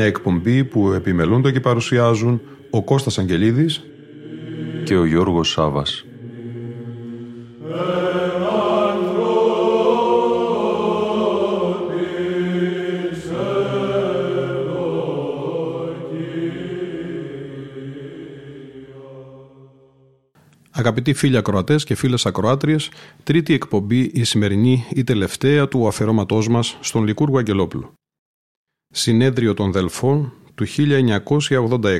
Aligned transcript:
Μια 0.00 0.08
εκπομπή 0.08 0.64
που 0.64 0.92
επιμελούνται 0.92 1.52
και 1.52 1.60
παρουσιάζουν 1.60 2.40
ο 2.70 2.84
Κώστας 2.84 3.18
Αγγελίδης 3.18 3.82
και 4.84 4.96
ο 4.96 5.04
Γιώργος 5.04 5.50
Σάβας. 5.50 6.04
Αγαπητοί 20.70 21.12
φίλοι 21.12 21.36
ακροατές 21.36 21.84
και 21.84 21.94
φίλες 21.94 22.26
ακροάτριες, 22.26 22.90
τρίτη 23.22 23.54
εκπομπή 23.54 24.10
η 24.14 24.24
σημερινή 24.24 24.84
η 24.90 25.04
τελευταία 25.04 25.68
του 25.68 25.86
αφαιρώματό 25.86 26.42
μας 26.50 26.76
στον 26.80 27.04
Λικούργο 27.04 27.38
Αγγελόπουλο. 27.38 27.99
Συνέδριο 29.02 29.54
των 29.54 29.72
Δελφών 29.72 30.32
του 30.54 30.66
1986. 30.66 31.98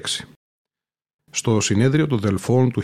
Στο 1.30 1.60
συνέδριο 1.60 2.06
των 2.06 2.18
Δελφών 2.18 2.70
του 2.70 2.82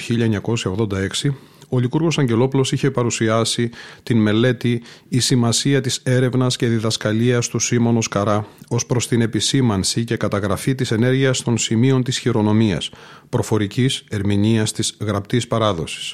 1986, 1.23 1.35
ο 1.69 1.79
Λικούργος 1.79 2.19
Αγγελόπουλος 2.19 2.73
είχε 2.73 2.91
παρουσιάσει 2.91 3.71
την 4.03 4.19
μελέτη 4.19 4.83
«Η 5.09 5.21
σημασία 5.21 5.81
της 5.81 6.01
έρευνας 6.05 6.57
και 6.57 6.67
διδασκαλίας 6.67 7.49
του 7.49 7.59
Σίμωνο 7.59 7.99
Καρά 8.11 8.47
ως 8.69 8.87
προς 8.87 9.09
την 9.09 9.21
επισήμανση 9.21 10.05
και 10.05 10.17
καταγραφή 10.17 10.75
της 10.75 10.91
ενέργειας 10.91 11.43
των 11.43 11.59
σημείων 11.59 12.03
της 12.03 12.19
χειρονομίας, 12.19 12.91
προφορικής 13.29 14.05
ερμηνείας 14.09 14.73
της 14.73 14.97
γραπτής 15.01 15.47
παράδοσης», 15.47 16.13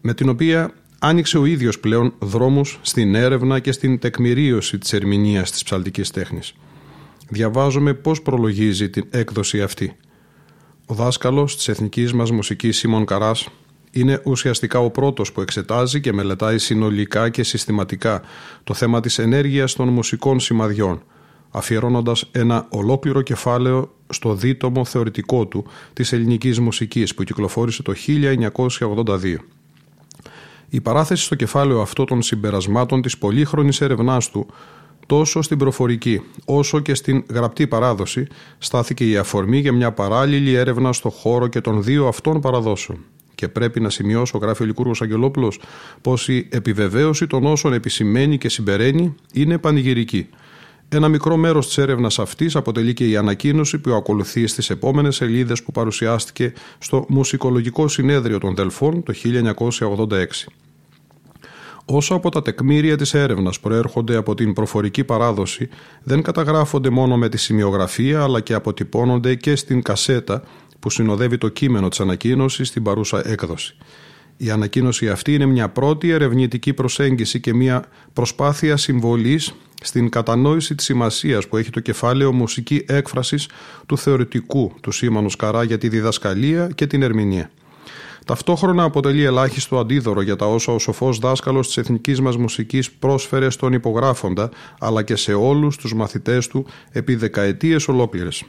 με 0.00 0.14
την 0.14 0.28
οποία 0.28 0.74
άνοιξε 0.98 1.38
ο 1.38 1.44
ίδιος 1.44 1.80
πλέον 1.80 2.14
δρόμους 2.18 2.78
στην 2.82 3.14
έρευνα 3.14 3.58
και 3.58 3.72
στην 3.72 3.98
τεκμηρίωση 3.98 4.78
της 4.78 4.92
ερμηνείας 4.92 5.50
της 5.50 5.62
ψαλτικής 5.62 6.10
τέχνης. 6.10 6.54
Διαβάζουμε 7.28 7.94
πώς 7.94 8.22
προλογίζει 8.22 8.90
την 8.90 9.06
έκδοση 9.10 9.62
αυτή. 9.62 9.96
Ο 10.86 10.94
δάσκαλος 10.94 11.56
της 11.56 11.68
εθνικής 11.68 12.12
μας 12.12 12.30
μουσικής 12.30 12.76
Σίμων 12.76 13.04
Καράς 13.04 13.48
είναι 13.90 14.20
ουσιαστικά 14.24 14.78
ο 14.78 14.90
πρώτος 14.90 15.32
που 15.32 15.40
εξετάζει 15.40 16.00
και 16.00 16.12
μελετάει 16.12 16.58
συνολικά 16.58 17.28
και 17.28 17.42
συστηματικά 17.42 18.22
το 18.64 18.74
θέμα 18.74 19.00
της 19.00 19.18
ενέργειας 19.18 19.72
των 19.72 19.88
μουσικών 19.88 20.40
σημαδιών, 20.40 21.02
αφιερώνοντας 21.50 22.28
ένα 22.32 22.66
ολόκληρο 22.68 23.22
κεφάλαιο 23.22 23.94
στο 24.08 24.34
δίτομο 24.34 24.84
θεωρητικό 24.84 25.46
του 25.46 25.66
της 25.92 26.12
ελληνικής 26.12 26.60
μουσικής 26.60 27.14
που 27.14 27.22
κυκλοφόρησε 27.22 27.82
το 27.82 27.94
1982. 28.78 29.36
Η 30.68 30.80
παράθεση 30.80 31.24
στο 31.24 31.34
κεφάλαιο 31.34 31.80
αυτό 31.80 32.04
των 32.04 32.22
συμπερασμάτων 32.22 33.02
της 33.02 33.18
πολύχρονης 33.18 33.80
έρευνάς 33.80 34.30
του 34.30 34.46
τόσο 35.06 35.42
στην 35.42 35.58
προφορική 35.58 36.22
όσο 36.44 36.80
και 36.80 36.94
στην 36.94 37.24
γραπτή 37.30 37.66
παράδοση 37.66 38.26
στάθηκε 38.58 39.10
η 39.10 39.16
αφορμή 39.16 39.58
για 39.58 39.72
μια 39.72 39.92
παράλληλη 39.92 40.54
έρευνα 40.54 40.92
στο 40.92 41.10
χώρο 41.10 41.46
και 41.46 41.60
των 41.60 41.82
δύο 41.82 42.06
αυτών 42.06 42.40
παραδόσεων. 42.40 42.98
Και 43.34 43.48
πρέπει 43.48 43.80
να 43.80 43.90
σημειώσω, 43.90 44.38
γράφει 44.38 44.62
ο 44.62 44.66
Λικούργος 44.66 45.02
Αγγελόπουλος, 45.02 45.60
πως 46.00 46.28
η 46.28 46.48
επιβεβαίωση 46.50 47.26
των 47.26 47.46
όσων 47.46 47.72
επισημαίνει 47.72 48.38
και 48.38 48.48
συμπεραίνει 48.48 49.14
είναι 49.32 49.58
πανηγυρική. 49.58 50.28
Ένα 50.88 51.08
μικρό 51.08 51.36
μέρος 51.36 51.66
της 51.66 51.78
έρευνας 51.78 52.18
αυτής 52.18 52.56
αποτελεί 52.56 52.92
και 52.92 53.08
η 53.08 53.16
ανακοίνωση 53.16 53.78
που 53.78 53.90
ακολουθεί 53.90 54.46
στις 54.46 54.70
επόμενες 54.70 55.16
σελίδες 55.16 55.62
που 55.62 55.72
παρουσιάστηκε 55.72 56.52
στο 56.78 57.04
Μουσικολογικό 57.08 57.88
Συνέδριο 57.88 58.38
των 58.38 58.54
Δελφών 58.54 59.02
το 59.02 59.12
1986. 59.12 60.46
Όσο 61.88 62.14
από 62.14 62.30
τα 62.30 62.42
τεκμήρια 62.42 62.96
της 62.96 63.14
έρευνας 63.14 63.60
προέρχονται 63.60 64.16
από 64.16 64.34
την 64.34 64.52
προφορική 64.52 65.04
παράδοση, 65.04 65.68
δεν 66.02 66.22
καταγράφονται 66.22 66.90
μόνο 66.90 67.16
με 67.16 67.28
τη 67.28 67.36
σημειογραφία 67.36 68.22
αλλά 68.22 68.40
και 68.40 68.54
αποτυπώνονται 68.54 69.34
και 69.34 69.56
στην 69.56 69.82
κασέτα 69.82 70.42
που 70.78 70.90
συνοδεύει 70.90 71.38
το 71.38 71.48
κείμενο 71.48 71.88
της 71.88 72.00
ανακοίνωσης 72.00 72.68
στην 72.68 72.82
παρούσα 72.82 73.28
έκδοση. 73.28 73.76
Η 74.36 74.50
ανακοίνωση 74.50 75.08
αυτή 75.08 75.34
είναι 75.34 75.46
μια 75.46 75.68
πρώτη 75.68 76.10
ερευνητική 76.10 76.72
προσέγγιση 76.72 77.40
και 77.40 77.54
μια 77.54 77.84
προσπάθεια 78.12 78.76
συμβολής 78.76 79.54
στην 79.82 80.08
κατανόηση 80.08 80.74
της 80.74 80.84
σημασίας 80.84 81.48
που 81.48 81.56
έχει 81.56 81.70
το 81.70 81.80
κεφάλαιο 81.80 82.32
μουσική 82.32 82.84
έκφρασης 82.86 83.48
του 83.86 83.98
θεωρητικού 83.98 84.72
του 84.80 84.90
Σίμωνο 84.90 85.30
Καρά 85.38 85.62
για 85.62 85.78
τη 85.78 85.88
διδασκαλία 85.88 86.68
και 86.74 86.86
την 86.86 87.02
ερμηνεία. 87.02 87.50
Ταυτόχρονα 88.26 88.82
αποτελεί 88.82 89.22
ελάχιστο 89.24 89.78
αντίδωρο 89.78 90.20
για 90.20 90.36
τα 90.36 90.46
όσα 90.46 90.72
ο 90.72 90.78
σοφός 90.78 91.18
δάσκαλος 91.18 91.66
της 91.66 91.76
εθνικής 91.76 92.20
μας 92.20 92.36
μουσικής 92.36 92.90
πρόσφερε 92.90 93.50
στον 93.50 93.72
υπογράφοντα, 93.72 94.50
αλλά 94.78 95.02
και 95.02 95.16
σε 95.16 95.34
όλους 95.34 95.76
τους 95.76 95.94
μαθητές 95.94 96.46
του 96.46 96.66
επί 96.90 97.14
δεκαετίες 97.14 97.88
ολόκληρες. 97.88 98.44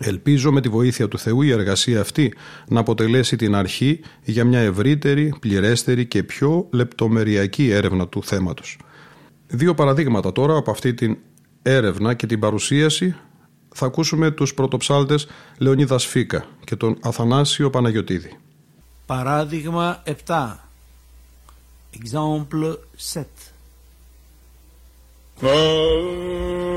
Ελπίζω 0.00 0.52
με 0.52 0.60
τη 0.60 0.68
βοήθεια 0.68 1.08
του 1.08 1.18
Θεού 1.18 1.42
η 1.42 1.50
εργασία 1.50 2.00
αυτή 2.00 2.34
να 2.68 2.80
αποτελέσει 2.80 3.36
την 3.36 3.54
αρχή 3.54 4.00
για 4.24 4.44
μια 4.44 4.60
ευρύτερη, 4.60 5.34
πληρέστερη 5.40 6.06
και 6.06 6.22
πιο 6.22 6.68
λεπτομεριακή 6.72 7.70
έρευνα 7.70 8.08
του 8.08 8.22
θέματος. 8.22 8.78
Δύο 9.46 9.74
παραδείγματα 9.74 10.32
τώρα 10.32 10.56
από 10.56 10.70
αυτή 10.70 10.94
την 10.94 11.16
έρευνα 11.62 12.14
και 12.14 12.26
την 12.26 12.40
παρουσίαση 12.40 13.14
θα 13.74 13.86
ακούσουμε 13.86 14.30
τους 14.30 14.54
πρωτοψάλτες 14.54 15.26
Λεωνίδα 15.58 15.98
Φίκα 15.98 16.44
και 16.64 16.76
τον 16.76 16.98
Αθανάσιο 17.02 17.70
Παναγιωτίδη. 17.70 18.38
Παράδειγμα 19.06 20.02
7 20.26 20.54
Exemple 21.92 22.76
7 25.40 26.73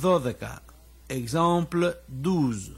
12. 0.00 0.60
Exemple 1.08 1.96
12. 2.08 2.75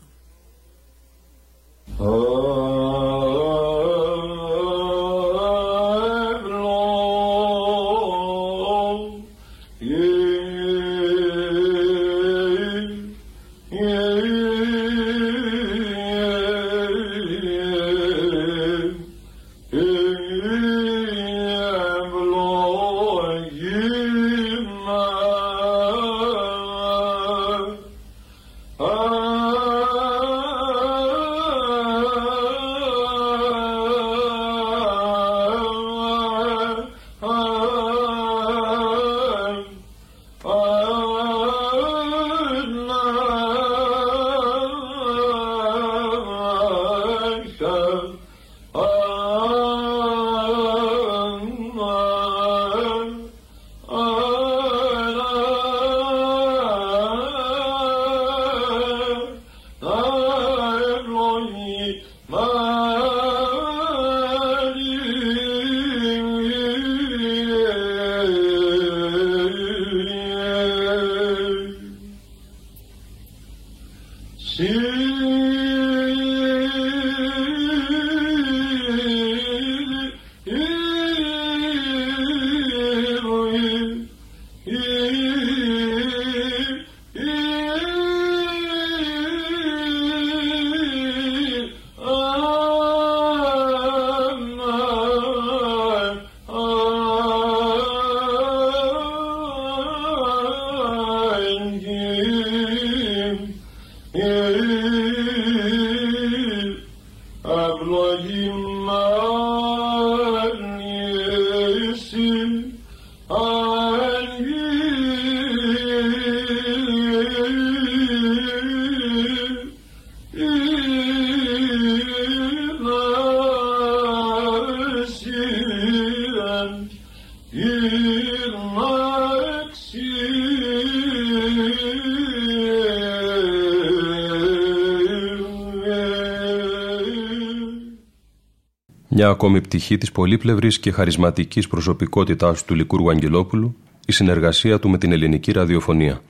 Μια 139.29 139.37
ακόμη 139.37 139.61
πτυχή 139.61 139.99
της 139.99 140.13
πολύπλευρης 140.13 140.79
και 140.79 140.91
χαρισματικής 140.91 141.69
προσωπικότητάς 141.69 142.65
του 142.65 142.75
Λικούργου 142.75 143.11
Αγγελόπουλου, 143.11 143.77
η 144.07 144.13
συνεργασία 144.13 144.79
του 144.79 144.89
με 144.89 144.99
την 144.99 145.13
ελληνική 145.13 145.53
ραδιοφωνία. 145.53 146.21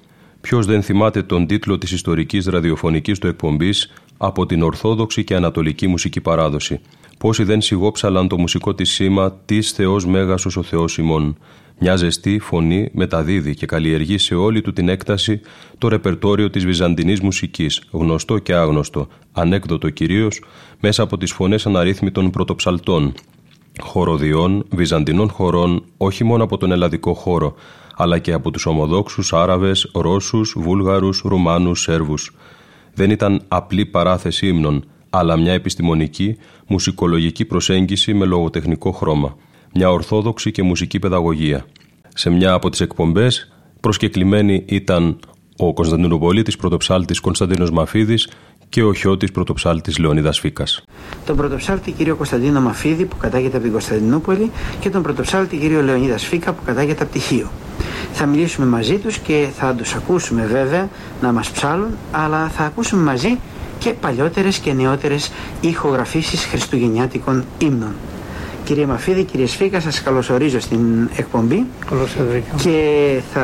Ποιος 0.40 0.66
δεν 0.66 0.82
θυμάται 0.82 1.22
τον 1.22 1.46
τίτλο 1.46 1.78
της 1.78 1.92
ιστορικής 1.92 2.46
ραδιοφωνικής 2.46 3.18
του 3.18 3.26
εκπομπής 3.26 3.92
από 4.16 4.46
την 4.46 4.62
Ορθόδοξη 4.62 5.24
και 5.24 5.34
Ανατολική 5.34 5.86
μουσική 5.86 6.20
παράδοση. 6.20 6.80
Πόσοι 7.18 7.44
δεν 7.44 7.60
σιγόψαλαν 7.60 8.28
το 8.28 8.38
μουσικό 8.38 8.74
της 8.74 8.90
σήμα 8.90 9.32
«Της 9.32 9.72
Θεός 9.72 10.06
Μέγας 10.06 10.46
ο 10.56 10.62
Θεός 10.62 10.98
ημών». 10.98 11.38
Μια 11.80 11.96
ζεστή 11.96 12.38
φωνή 12.38 12.88
μεταδίδει 12.92 13.54
και 13.54 13.66
καλλιεργεί 13.66 14.18
σε 14.18 14.34
όλη 14.34 14.60
του 14.60 14.72
την 14.72 14.88
έκταση 14.88 15.40
το 15.78 15.88
ρεπερτόριο 15.88 16.50
της 16.50 16.64
βυζαντινής 16.64 17.20
μουσικής, 17.20 17.82
γνωστό 17.90 18.38
και 18.38 18.54
άγνωστο, 18.54 19.08
ανέκδοτο 19.32 19.90
κυρίως, 19.90 20.42
μέσα 20.80 21.02
από 21.02 21.18
τις 21.18 21.32
φωνές 21.32 21.66
αναρρύθμιτων 21.66 22.30
πρωτοψαλτών, 22.30 23.14
χοροδιών, 23.80 24.66
βυζαντινών 24.70 25.28
χωρών, 25.28 25.84
όχι 25.96 26.24
μόνο 26.24 26.44
από 26.44 26.56
τον 26.56 26.72
ελλαδικό 26.72 27.14
χώρο, 27.14 27.54
αλλά 27.96 28.18
και 28.18 28.32
από 28.32 28.50
τους 28.50 28.66
ομοδόξους 28.66 29.32
Άραβες, 29.32 29.90
Ρώσους, 29.94 30.54
Βούλγαρους, 30.56 31.22
Ρουμάνους, 31.24 31.80
Σέρβους. 31.80 32.34
Δεν 32.94 33.10
ήταν 33.10 33.42
απλή 33.48 33.86
παράθεση 33.86 34.46
ύμνων, 34.46 34.84
αλλά 35.10 35.36
μια 35.36 35.52
επιστημονική, 35.52 36.36
μουσικολογική 36.66 37.44
προσέγγιση 37.44 38.14
με 38.14 38.24
λογοτεχνικό 38.24 38.90
χρώμα 38.92 39.36
μια 39.74 39.90
ορθόδοξη 39.90 40.50
και 40.50 40.62
μουσική 40.62 40.98
παιδαγωγία. 40.98 41.66
Σε 42.14 42.30
μια 42.30 42.52
από 42.52 42.70
τις 42.70 42.80
εκπομπές 42.80 43.52
προσκεκλημένοι 43.80 44.64
ήταν 44.66 45.18
ο 45.56 45.72
Κωνσταντινούπολίτης 45.72 46.56
πρωτοψάλτης 46.56 47.20
Κωνσταντίνος 47.20 47.70
Μαφίδης 47.70 48.28
και 48.68 48.82
ο 48.82 48.94
χιώτης 48.94 49.30
πρωτοψάλτης 49.30 49.98
Λεωνίδας 49.98 50.38
Φίκας. 50.38 50.82
Τον 51.26 51.36
πρωτοψάλτη 51.36 51.90
κύριο 51.90 52.16
Κωνσταντίνο 52.16 52.60
Μαφίδη 52.60 53.04
που 53.04 53.16
κατάγεται 53.16 53.54
από 53.54 53.62
την 53.62 53.72
Κωνσταντινούπολη 53.72 54.50
και 54.80 54.90
τον 54.90 55.02
πρωτοψάλτη 55.02 55.56
κύριο 55.56 55.82
Λεωνίδας 55.82 56.24
Φίκα 56.24 56.52
που 56.52 56.62
κατάγεται 56.64 57.02
από 57.02 57.12
Τυχείο. 57.12 57.50
Θα 58.12 58.26
μιλήσουμε 58.26 58.66
μαζί 58.66 58.98
τους 58.98 59.18
και 59.18 59.48
θα 59.56 59.74
τους 59.74 59.94
ακούσουμε 59.94 60.46
βέβαια 60.46 60.88
να 61.22 61.32
μας 61.32 61.50
ψάλουν 61.50 61.96
αλλά 62.10 62.48
θα 62.48 62.64
ακούσουμε 62.64 63.02
μαζί 63.02 63.38
και 63.78 63.90
παλιότερες 63.90 64.58
και 64.58 64.72
νεότερες 64.72 65.32
ηχογραφήσεις 65.60 66.44
χριστουγεννιάτικων 66.44 67.44
ύμνων. 67.58 67.94
Κύριε 68.68 68.86
Μαφίδη, 68.86 69.24
κύριε 69.24 69.46
Σφίκα, 69.46 69.80
σας 69.80 70.02
καλωσορίζω 70.02 70.60
στην 70.60 71.08
εκπομπή. 71.16 71.66
Καλώς 71.88 72.16
Και 72.62 73.20
θα 73.32 73.42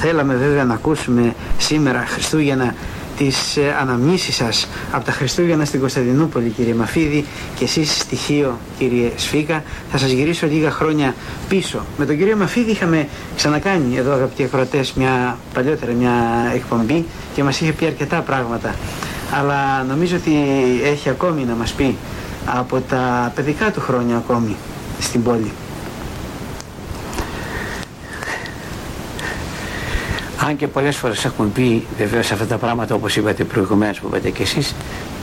θέλαμε 0.00 0.34
βέβαια 0.34 0.64
να 0.64 0.74
ακούσουμε 0.74 1.34
σήμερα 1.58 2.04
Χριστούγεννα 2.06 2.74
τις 3.16 3.56
ε, 3.56 3.76
αναμνήσεις 3.80 4.34
σας 4.34 4.68
από 4.92 5.04
τα 5.04 5.12
Χριστούγεννα 5.12 5.64
στην 5.64 5.80
Κωνσταντινούπολη 5.80 6.48
κύριε 6.48 6.74
Μαφίδη. 6.74 7.24
Και 7.58 7.64
εσείς 7.64 7.98
στοιχείο 7.98 8.58
κύριε 8.78 9.10
Σφίκα 9.16 9.62
θα 9.90 9.98
σας 9.98 10.10
γυρίσω 10.10 10.46
λίγα 10.46 10.70
χρόνια 10.70 11.14
πίσω. 11.48 11.80
Με 11.98 12.06
τον 12.06 12.16
κύριο 12.16 12.36
Μαφίδη 12.36 12.70
είχαμε 12.70 13.08
ξανακάνει 13.36 13.96
εδώ 13.96 14.12
αγαπητοί 14.12 14.42
ακροατές 14.42 14.92
μια 14.92 15.38
παλιότερα 15.54 15.92
μια 15.92 16.12
εκπομπή 16.54 17.04
και 17.34 17.42
μας 17.42 17.60
είχε 17.60 17.72
πει 17.72 17.86
αρκετά 17.86 18.20
πράγματα. 18.20 18.74
Αλλά 19.38 19.84
νομίζω 19.88 20.16
ότι 20.16 20.32
έχει 20.84 21.08
ακόμη 21.08 21.44
να 21.44 21.54
μας 21.54 21.72
πει 21.72 21.96
από 22.46 22.80
τα 22.80 23.32
παιδικά 23.34 23.70
του 23.70 23.80
χρόνια 23.80 24.16
ακόμη 24.16 24.56
στην 25.00 25.22
πόλη. 25.22 25.52
Αν 30.46 30.56
και 30.56 30.66
πολλές 30.66 30.96
φορές 30.96 31.24
έχουμε 31.24 31.48
πει 31.48 31.86
βεβαίως 31.98 32.30
αυτά 32.30 32.46
τα 32.46 32.56
πράγματα 32.56 32.94
όπως 32.94 33.16
είπατε 33.16 33.44
προηγουμένως 33.44 34.00
που 34.00 34.06
είπατε 34.06 34.30
και 34.30 34.42
εσείς 34.42 34.74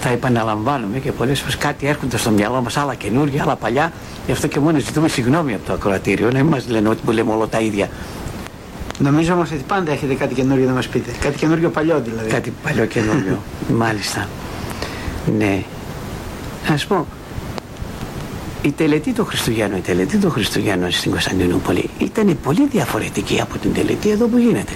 τα 0.01 0.10
επαναλαμβάνουμε 0.10 1.00
και 1.00 1.12
πολλές 1.12 1.39
φορές 1.39 1.58
κάτι 1.58 1.88
έρχονται 1.88 2.18
στο 2.18 2.32
μυαλό 2.32 2.62
μας 2.62 2.77
άλλα 2.77 2.96
καινούργια, 2.96 3.44
άλλα 3.44 3.56
παλιά 3.56 3.92
γι' 4.25 4.32
αυτό 4.32 4.48
και 4.48 4.60
μόνο 4.60 4.80
ζητούμε 4.80 5.08
συγγνώμη 5.08 5.53
από 5.53 5.65
το 5.65 5.74
ακροατήριο 5.74 6.32
να 6.32 6.38
μην 6.38 6.48
μας 6.48 6.68
λένε 6.68 6.89
ότι 6.89 7.01
που 7.06 7.12
λέμε 7.12 7.34
όλα 7.34 7.48
τα 7.48 7.60
ίδια. 7.60 7.89
Νομίζω 9.00 9.34
όμως 9.34 9.51
ότι 9.51 9.63
πάντα 9.68 9.92
έχετε 9.92 10.13
κάτι 10.13 10.34
καινούργιο 10.34 10.68
να 10.68 10.74
μας 10.74 10.88
πείτε. 10.88 11.12
Κάτι 11.22 11.38
καινούργιο 11.38 11.70
παλιό 11.70 12.01
δηλαδή. 12.06 12.30
Κάτι 12.30 12.53
παλιό 12.63 12.86
καινούργιο. 12.86 13.39
Μάλιστα. 13.84 14.27
Ναι. 15.38 15.63
Να 16.70 16.77
σου 16.77 16.88
πω, 16.88 17.08
η 18.62 18.72
τελετή 18.72 19.12
των 19.12 19.25
Χριστουγέννων, 19.25 19.77
η 19.77 19.82
τελετή 19.82 20.17
των 20.17 20.32
Χριστουγέννων 20.32 20.91
στην 20.91 21.12
Κωνσταντινούπολη 21.12 21.89
ήταν 21.98 22.38
πολύ 22.43 22.67
διαφορετική 22.67 23.41
από 23.41 23.58
την 23.58 23.74
τελετή 23.74 24.10
εδώ 24.10 24.25
που 24.25 24.38
γίνεται. 24.38 24.72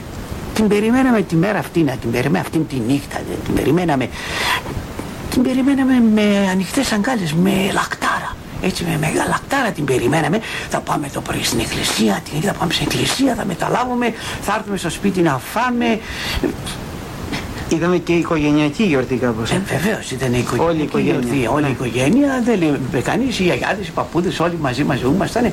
Την 0.54 0.68
περιμέναμε 0.68 1.22
τη 1.22 1.36
μέρα 1.36 1.60
αυτή, 1.60 1.80
να 1.80 1.92
την 1.92 2.12
περιμέναμε 2.12 2.40
αυτήν 2.40 2.68
τη 2.68 2.76
νύχτα, 2.88 3.18
την 3.46 3.54
περιμέναμε, 3.54 4.10
την 5.30 5.42
περιμέναμε 5.42 6.04
με 6.14 6.48
ανοιχτές 6.52 6.92
αγκάλες, 6.92 7.34
με 7.34 7.52
λακτάρα. 7.74 8.36
Έτσι 8.62 8.84
με 8.84 8.98
μεγάλα 9.00 9.28
λακτάρα 9.30 9.72
την 9.72 9.86
περιμέναμε. 9.86 10.40
Θα 10.70 10.80
πάμε 10.80 11.10
το 11.14 11.22
πρωί 11.22 11.44
στην 11.44 11.60
εκκλησία, 11.60 12.22
την 12.32 12.42
θα 12.42 12.54
πάμε 12.54 12.74
στην 12.74 12.88
εκκλησία, 12.90 13.36
θα 13.36 13.46
μεταλάβουμε, 13.46 14.14
θα 14.42 14.56
έρθουμε 14.58 14.78
στο 14.78 14.90
σπίτι 14.90 15.22
να 15.22 15.38
φάμε. 15.38 16.00
Είδαμε 17.70 17.98
και 17.98 18.14
οικογενειακή 18.14 18.84
γιορτή 18.84 19.16
κάπως. 19.16 19.52
Ε, 19.52 19.62
Βεβαίως 19.66 20.12
ήταν 20.12 20.34
η 20.34 20.38
οικογένεια. 20.38 20.68
Όλη 20.68 20.80
η 20.80 20.84
οικογένεια. 20.84 21.20
Γιορτή, 21.20 21.48
όλη 21.48 21.64
η 21.64 21.68
ναι. 21.68 21.72
οικογένεια 21.72 22.42
δεν 22.46 22.62
έλειπε 22.62 23.00
κανείς. 23.00 23.40
Οι 23.40 23.44
γιαγιάδε, 23.44 23.82
οι 23.82 23.92
παππούδες, 23.94 24.40
όλοι 24.40 24.58
μαζί 24.62 24.84
μαζί 24.84 25.06
ήμασταν. 25.06 25.46
Ε, 25.46 25.52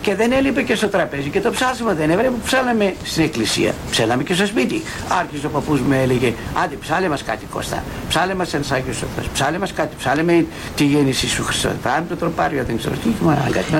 και 0.00 0.14
δεν 0.14 0.32
έλειπε 0.32 0.62
και 0.62 0.74
στο 0.74 0.88
τραπέζι. 0.88 1.28
Και 1.28 1.40
το 1.40 1.50
ψάσμα 1.50 1.92
δεν 1.92 2.10
έβρεπε 2.10 2.28
που 2.30 2.40
ψάλαμε 2.44 2.94
στην 3.04 3.24
εκκλησία. 3.24 3.74
Ψάλαμε 3.90 4.22
και 4.22 4.34
στο 4.34 4.46
σπίτι. 4.46 4.82
Άρχισε 5.20 5.46
ο 5.46 5.50
παππούς 5.50 5.80
μου 5.80 5.92
έλεγε: 5.92 6.32
Άντε, 6.64 6.74
ψάλε 6.74 7.08
μας 7.08 7.22
κάτι 7.22 7.44
Κώστα. 7.50 7.82
Ψάλε 8.08 8.34
μας 8.34 8.54
ένα 8.54 8.64
Άγιο 8.72 8.92
Σοφρό. 8.92 9.24
Ψάλε 9.32 9.58
μας 9.58 9.72
κάτι. 9.72 9.94
Ψάλε 9.98 10.22
με 10.22 10.46
τη 10.76 10.84
γέννηση 10.84 11.28
σου 11.28 11.44
Χριστό. 11.44 11.70
Πάμε 11.82 12.04
το 12.08 12.16
τροπάριο, 12.16 12.64
δεν 12.66 12.76
ξέρω 12.76 12.94
τι. 12.94 13.08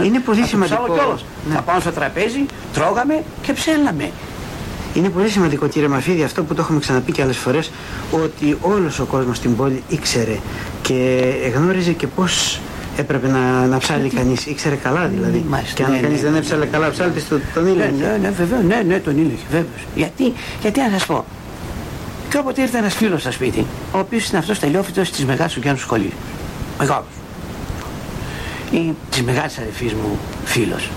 Είναι 0.07 0.19
πολύ 0.19 0.45
σημαντικό. 0.45 1.19
Ναι. 1.49 1.55
Θα 1.55 1.63
πάω 1.63 1.81
στο 1.81 1.91
τραπέζι, 1.91 2.47
τρώγαμε 2.73 3.23
και 3.43 3.53
ψέλαμε. 3.53 4.11
Είναι 4.95 5.09
πολύ 5.09 5.29
σημαντικό 5.29 5.69
κύριε 5.69 5.89
Μαφίδη 5.89 6.23
αυτό 6.23 6.45
που 6.45 6.55
το 6.55 6.63
έχουμε 6.63 6.81
ξαναπεί 6.81 7.13
και 7.13 7.23
άλλες 7.23 7.37
φορές 7.37 7.71
ότι 8.11 8.57
όλος 8.61 8.99
ο 8.99 9.05
κόσμος 9.05 9.37
στην 9.37 9.57
πόλη 9.57 9.83
ήξερε 9.89 10.39
και 10.83 11.25
γνώριζε 11.55 11.93
και 11.93 12.07
πώς 12.07 12.61
έπρεπε 12.97 13.29
να, 13.29 13.67
να 13.67 13.79
ψάλει 13.79 14.09
κανείς. 14.09 14.47
Ήξερε 14.47 14.75
καλά 14.75 15.07
δηλαδή. 15.07 15.45
Μάλιστα, 15.49 15.75
και 15.75 15.85
αν 15.85 15.91
ναι, 15.91 15.99
κανείς 15.99 16.23
ναι, 16.23 16.29
δεν 16.29 16.39
έψαλε 16.39 16.67
καλά, 16.67 16.91
ψάλτε 16.91 17.21
στο, 17.21 17.41
τον 17.55 17.67
ήλιο. 17.67 17.85
Ναι, 17.85 18.07
ναι, 18.07 18.19
ναι, 18.21 18.31
βέβαια, 18.31 18.61
ναι, 18.61 18.83
ναι, 18.87 18.99
τον 18.99 19.19
ήλιο, 19.19 19.37
βέβαια. 19.51 19.67
Γιατί, 19.95 20.33
γιατί 20.63 20.81
να 20.81 20.91
σας 20.91 21.07
πω, 21.07 21.25
και 22.29 22.39
όποτε 22.39 22.63
ήρθε 22.63 22.79
ένας 22.79 22.95
φίλος 22.95 23.21
στο 23.21 23.33
σπίτι, 23.33 23.67
ο 23.93 23.99
οποίος 23.99 24.29
είναι 24.29 24.39
αυτός 24.39 24.59
τελειόφυτος 24.59 25.11
της 25.11 25.25
μεγάλης 25.25 25.53
του 25.53 25.61
Γιάννου 25.61 25.81
σχολείου. 25.81 26.13
Μεγάλος. 26.79 27.07
Ή 28.71 28.93
της 29.11 29.23
μεγάλης 29.23 29.59
αδερφής 29.59 29.93
μου 29.93 30.19
φίλος. 30.45 30.91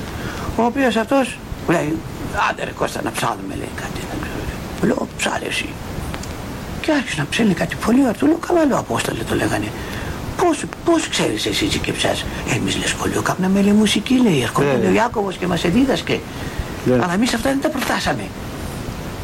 Ο 0.55 0.63
οποίος 0.63 0.95
αυτός 0.95 1.37
μου 1.67 1.73
λέει, 1.73 1.95
άντε 2.49 2.63
ρε 2.63 2.71
Κώστα 2.71 3.01
να 3.01 3.11
ψάλουμε 3.11 3.55
λέει 3.55 3.71
κάτι. 3.75 3.99
Μου 4.81 4.87
λέω, 4.87 5.07
ψάλε 5.17 5.45
εσύ. 5.45 5.69
Και 6.81 6.91
άρχισε 6.91 7.15
να 7.17 7.27
ψέλνει 7.29 7.53
κάτι 7.53 7.75
πολύ 7.85 7.99
ωραίο. 8.01 8.13
Του 8.13 8.25
λέω, 8.25 8.37
καλά 8.47 8.65
λέω 8.65 8.77
Απόστολε 8.77 9.23
το 9.23 9.35
λέγανε. 9.35 9.71
Πώς, 10.37 10.63
πώς 10.85 11.07
ξέρεις 11.09 11.45
εσύ 11.45 11.65
και 11.65 11.91
ψάς; 11.91 12.25
Εμείς 12.55 12.75
λέει 12.77 12.87
σχολείο 12.87 13.21
κάναμε 13.21 13.61
λέει 13.61 13.71
μουσική 13.73 14.21
λέει. 14.21 14.41
Ερχόταν 14.41 14.85
ο 14.85 14.91
Ιάκωβος 14.91 15.35
και 15.37 15.47
μας 15.47 15.63
εδίδασκε. 15.63 16.19
Αλλά 16.91 17.13
εμείς 17.13 17.33
αυτά 17.33 17.49
δεν 17.49 17.61
τα 17.61 17.69
προφτάσαμε. 17.69 18.23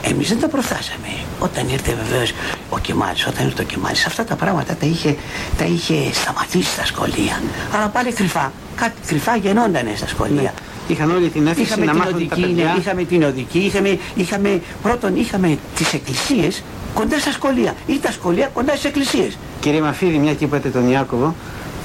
Εμείς 0.03 0.27
δεν 0.27 0.39
τα 0.39 0.48
προφτάσαμε. 0.48 1.08
Όταν 1.39 1.70
ήρθε 1.70 1.98
βεβαίως 2.03 2.34
ο 2.70 2.80
Κεμάλης, 2.80 3.27
όταν 3.27 3.46
ήρθε 3.46 3.62
ο 3.62 3.65
Κεμάλης, 3.65 4.06
αυτά 4.06 4.24
τα 4.24 4.36
πράγματα 4.36 4.75
τα 4.75 4.86
είχε, 4.86 5.15
τα 5.58 5.65
είχε 5.65 6.13
σταματήσει 6.13 6.72
στα 6.72 6.86
σχολεία. 6.86 7.41
Αλλά 7.75 7.88
πάλι 7.88 8.12
κρυφά. 8.13 8.51
Κάτι 8.75 8.96
κρυφά 9.08 9.36
γεννόντανε 9.36 9.94
στα 9.96 10.08
σχολεία. 10.08 10.41
Ναι. 10.41 10.53
Είχαν 10.91 11.12
όλη 11.12 11.29
την 11.29 11.48
έφεση 11.48 11.79
να 11.79 11.93
μάθουν 11.93 12.13
οδική, 12.13 12.29
τα 12.29 12.36
παιδιά. 12.36 12.75
Είχαμε 12.79 13.03
την 13.03 13.24
οδική, 13.24 13.60
είχαμε, 13.60 14.00
είχαμε, 14.15 14.62
πρώτον 14.81 15.15
είχαμε 15.15 15.57
τις 15.75 15.93
εκκλησίες 15.93 16.63
κοντά 16.93 17.19
στα 17.19 17.31
σχολεία 17.31 17.75
ή 17.88 18.00
τα 18.00 18.12
σχολεία 18.12 18.50
κοντά 18.53 18.71
στις 18.71 18.86
εκκλησίες. 18.86 19.38
Κύριε 19.60 19.81
Μαφίδη, 19.81 20.17
μια 20.17 20.33
και 20.33 20.43
είπατε 20.43 20.69
τον 20.69 20.89
Ιάκωβο, 20.89 21.36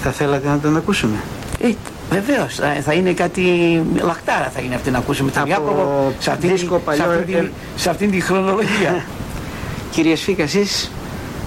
θα 0.02 0.10
θέλατε 0.10 0.48
να 0.48 0.58
τον 0.58 0.76
ακούσουμε; 0.76 1.16
Ε, 1.60 1.68
Βεβαίως, 2.10 2.60
θα 2.84 2.92
είναι 2.92 3.12
κάτι 3.12 3.42
λαχτάρα 4.02 4.50
θα 4.54 4.60
είναι 4.60 4.74
αυτή 4.74 4.90
να 4.90 4.98
ακούσουμε 4.98 5.30
τον 5.30 5.46
Ιάκωβο 5.46 6.12
σε 6.18 6.30
αυτήν, 6.30 6.58
σε, 6.58 7.02
αυτή, 7.02 7.50
σε 7.76 7.90
αυτήν 7.90 8.10
τη 8.10 8.20
χρονολογία. 8.20 9.04
Κύριε 9.94 10.16
Σφίκα, 10.16 10.42
εσείς 10.42 10.90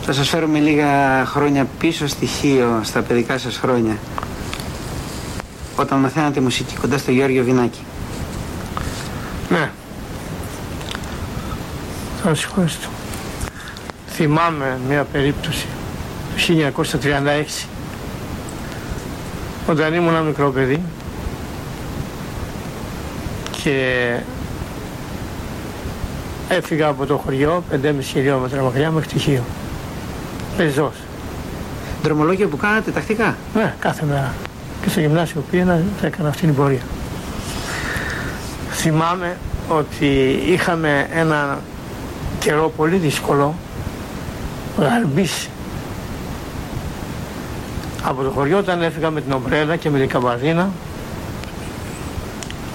θα 0.05 0.13
σας 0.13 0.29
φέρουμε 0.29 0.59
λίγα 0.59 1.25
χρόνια 1.25 1.67
πίσω 1.79 2.07
στοιχείο 2.07 2.79
στα 2.83 3.01
παιδικά 3.01 3.37
σας 3.37 3.57
χρόνια 3.57 3.97
όταν 5.79 6.00
μαθαίνατε 6.00 6.39
μουσική 6.39 6.75
κοντά 6.75 6.98
στο 6.98 7.12
Γιώργο 7.12 7.43
Βινάκη. 7.43 7.79
Ναι. 9.50 9.69
Θα 12.24 12.36
συγχωρήσω. 12.36 12.89
Θυμάμαι 14.07 14.79
μια 14.88 15.03
περίπτωση 15.03 15.65
του 16.36 16.71
1936 17.62 17.65
όταν 19.69 19.93
ήμουν 19.93 20.09
ένα 20.09 20.21
μικρό 20.21 20.51
παιδί 20.51 20.81
και 23.63 24.15
έφυγα 26.50 26.88
από 26.88 27.05
το 27.05 27.17
χωριό 27.17 27.63
5,5 27.71 27.93
χιλιόμετρα 28.01 28.62
μακριά 28.62 28.91
μέχρι 28.91 29.09
τυχείο. 29.09 29.43
Πεζός. 30.57 30.95
Δρομολόγια 32.03 32.48
που 32.48 32.57
κάνατε 32.57 32.91
τακτικά; 32.91 33.36
Ναι, 33.53 33.75
κάθε 33.79 34.05
μέρα 34.05 34.33
και 34.81 34.89
στο 34.89 35.00
γυμνάσιο 35.00 35.43
πήγαινα 35.51 35.81
έκανα 36.01 36.29
αυτή 36.29 36.41
την 36.41 36.55
πορεία. 36.55 36.81
Θυμάμαι 38.71 39.38
ότι 39.67 40.39
είχαμε 40.45 41.07
ένα 41.13 41.59
καιρό 42.39 42.74
πολύ 42.77 42.95
δύσκολο 42.95 43.55
γαλμπής 44.77 45.50
από 48.03 48.24
το 48.24 48.29
χωριό 48.29 48.57
όταν 48.57 48.81
έφυγα 48.81 49.09
με 49.09 49.21
την 49.21 49.31
ομπρέλα 49.31 49.75
και 49.75 49.89
με 49.89 50.00
την 50.00 50.07
καμπαρδίνα 50.07 50.69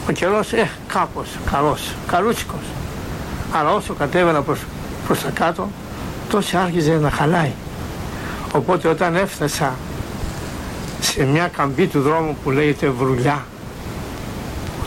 ο 0.08 0.12
καιρός 0.12 0.52
ε, 0.52 0.70
κάπως 0.86 1.28
καλός, 1.50 1.90
καλούτσικος. 2.06 2.64
Αλλά 3.52 3.72
όσο 3.74 3.94
κατέβαινα 3.94 4.42
προς, 4.42 4.60
προς 5.06 5.22
τα 5.22 5.30
κάτω 5.30 5.68
τόσο 6.30 6.58
άρχιζε 6.58 6.92
να 6.92 7.10
χαλάει. 7.10 7.52
Οπότε 8.52 8.88
όταν 8.88 9.16
έφτασα 9.16 9.74
σε 11.04 11.24
μια 11.24 11.48
καμπή 11.48 11.86
του 11.86 12.00
δρόμου 12.00 12.36
που 12.44 12.50
λέγεται 12.50 12.88
Βρουλιά, 12.88 13.44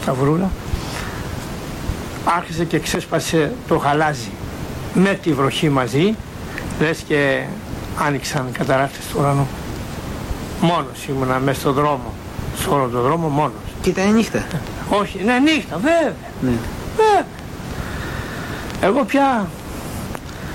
τα 0.06 0.14
Βρούλα, 0.14 0.50
άρχισε 2.26 2.66
και 2.66 2.80
ξέσπασε 2.80 3.54
το 3.68 3.76
γαλάζι 3.76 4.32
με 4.94 5.20
τη 5.24 5.34
βροχή 5.34 5.70
μαζί, 5.70 6.16
λες 6.80 7.04
και 7.08 7.44
άνοιξαν 7.98 8.48
καταράκτες 8.52 9.06
του 9.06 9.18
ουρανού. 9.20 9.48
Μόνος 10.62 11.06
ήμουνα 11.10 11.40
μέσα 11.40 11.60
στον 11.60 11.74
δρόμο, 11.74 12.14
σε 12.58 12.70
όλο 12.70 12.88
τον 12.88 13.02
δρόμο 13.02 13.28
μόνος. 13.28 13.62
Και 13.82 13.90
ήταν 13.90 14.14
νύχτα. 14.14 14.46
Όχι, 14.90 15.24
ναι 15.24 15.40
νύχτα, 15.40 15.78
βέβαια. 15.78 16.14
Ναι. 16.42 16.52
βέβαια. 16.98 17.26
Εγώ 18.82 19.04
πια 19.04 19.48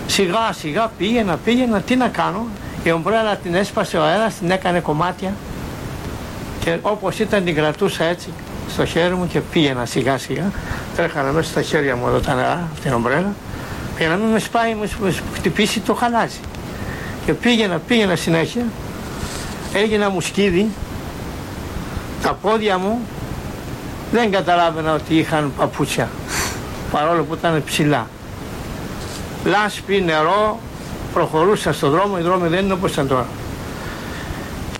σιγά 0.06 0.52
σιγά 0.52 0.90
πήγαινα, 0.98 1.36
πήγαινα, 1.36 1.80
τι 1.80 1.96
να 1.96 2.08
κάνω. 2.08 2.46
Η 2.84 2.90
ομπρέλα 2.90 3.36
την 3.36 3.54
έσπασε 3.54 3.96
ο 3.96 4.02
αέρας, 4.02 4.34
την 4.34 4.50
έκανε 4.50 4.80
κομμάτια 4.80 5.34
και 6.64 6.78
όπως 6.82 7.18
ήταν 7.18 7.44
την 7.44 7.54
κρατούσα 7.54 8.04
έτσι 8.04 8.28
στο 8.68 8.84
χέρι 8.84 9.14
μου 9.14 9.26
και 9.26 9.40
πήγαινα 9.40 9.84
σιγά 9.84 10.18
σιγά. 10.18 10.50
Τρέχανα 10.96 11.32
μέσα 11.32 11.50
στα 11.50 11.62
χέρια 11.62 11.96
μου 11.96 12.06
εδώ 12.08 12.20
τα 12.20 12.34
νερά, 12.34 12.68
την 12.82 12.92
ομπρέλα 12.92 13.34
για 13.98 14.08
να 14.08 14.16
μην 14.16 14.28
με 14.28 14.38
σπάει, 14.38 14.74
με 14.74 15.12
χτυπήσει 15.34 15.80
το 15.80 15.94
χαλάζι 15.94 16.40
και 17.26 17.32
πήγαινα, 17.32 17.78
πήγαινα 17.86 18.16
συνέχεια. 18.16 18.64
Έγινα 19.72 20.08
μου 20.08 20.20
σκίδι 20.20 20.68
τα 22.22 22.32
πόδια 22.42 22.78
μου 22.78 23.00
δεν 24.12 24.30
καταλάβαινα 24.30 24.94
ότι 24.94 25.14
είχαν 25.14 25.52
παπούτσια 25.56 26.08
παρόλο 26.92 27.22
που 27.22 27.34
ήταν 27.34 27.62
ψηλά. 27.64 28.06
Λάσπη, 29.44 30.00
νερό 30.00 30.60
προχωρούσα 31.12 31.72
στον 31.72 31.90
δρόμο, 31.90 32.16
οι 32.18 32.22
δρόμοι 32.22 32.48
δεν 32.48 32.64
είναι 32.64 32.72
όπως 32.72 32.92
ήταν 32.92 33.08
τώρα 33.08 33.26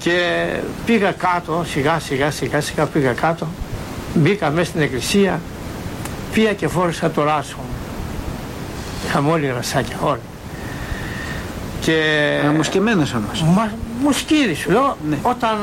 και 0.03 0.47
πήγα 0.87 1.13
κάτω, 1.13 1.65
σιγά 1.67 1.99
σιγά 1.99 2.31
σιγά 2.31 2.61
σιγά 2.61 2.87
πήγα 2.87 3.13
κάτω, 3.13 3.47
μπήκα 4.15 4.51
μέσα 4.51 4.67
στην 4.67 4.81
εκκλησία, 4.81 5.41
πήγα 6.33 6.53
και 6.53 6.69
φόρησα 6.69 7.11
το 7.11 7.23
ράσο 7.23 7.57
μου. 7.57 7.75
Είχαμε 9.07 9.31
όλοι 9.31 9.53
ρασάκια, 9.55 9.97
όλοι. 10.03 10.21
Και... 11.81 12.01
Μουσκεμένος 12.57 13.15
όμως. 13.15 13.43
Μα, 13.43 13.71
μουσκίδι 14.03 14.55
σου 14.55 14.71
λέω, 14.71 14.97
ναι. 15.09 15.17
όταν 15.23 15.59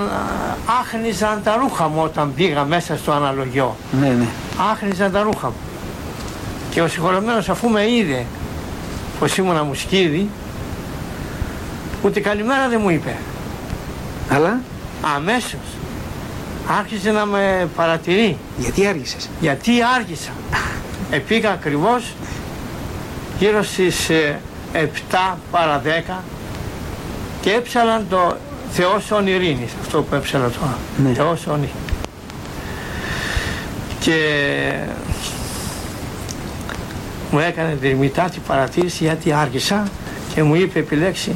άχνιζαν 0.81 1.41
τα 1.43 1.55
ρούχα 1.55 1.87
μου 1.87 2.01
όταν 2.03 2.33
πήγα 2.35 2.63
μέσα 2.63 2.97
στο 2.97 3.11
αναλογιό. 3.11 3.75
Ναι, 3.99 4.07
ναι. 4.07 4.27
Άχνιζαν 4.71 5.11
τα 5.11 5.21
ρούχα 5.21 5.47
μου. 5.47 5.55
Και 6.71 6.81
ο 6.81 6.87
συγχωρεμένος 6.87 7.49
αφού 7.49 7.69
με 7.69 7.89
είδε 7.89 8.25
πως 9.19 9.37
ήμουνα 9.37 9.63
μουσκίδι, 9.63 10.29
ούτε 12.03 12.19
καλημέρα 12.19 12.69
δεν 12.69 12.79
μου 12.81 12.89
είπε. 12.89 13.15
Αλλά; 14.29 14.59
Αμέσως. 15.15 15.59
Άρχισε 16.79 17.11
να 17.11 17.25
με 17.25 17.69
παρατηρεί. 17.75 18.37
Γιατί 18.57 18.85
άργησες; 18.85 19.29
Γιατί 19.39 19.71
άργησα. 19.95 20.31
Επήγα 21.11 21.51
ακριβώς 21.51 22.13
γύρω 23.39 23.63
στις 23.63 24.09
7 24.09 24.11
ε, 24.73 24.87
παρα 25.51 25.81
10 26.09 26.13
και 27.41 27.51
έψαλαν 27.51 28.05
το 28.09 28.37
Θεός 28.71 29.09
ειρήνης, 29.25 29.71
αυτό 29.81 30.01
που 30.01 30.15
έψαλα 30.15 30.49
τώρα. 30.49 30.77
Ναι. 31.03 31.13
Θεός 31.13 31.45
ειρήνης. 31.45 31.69
Και 33.99 34.15
μου 37.31 37.39
έκανε 37.39 37.77
δερμητά 37.81 38.29
την 38.29 38.41
παρατήρηση 38.47 39.03
γιατί 39.03 39.33
άργησα 39.33 39.87
και 40.33 40.43
μου 40.43 40.55
είπε 40.55 40.79
επιλέξει 40.79 41.35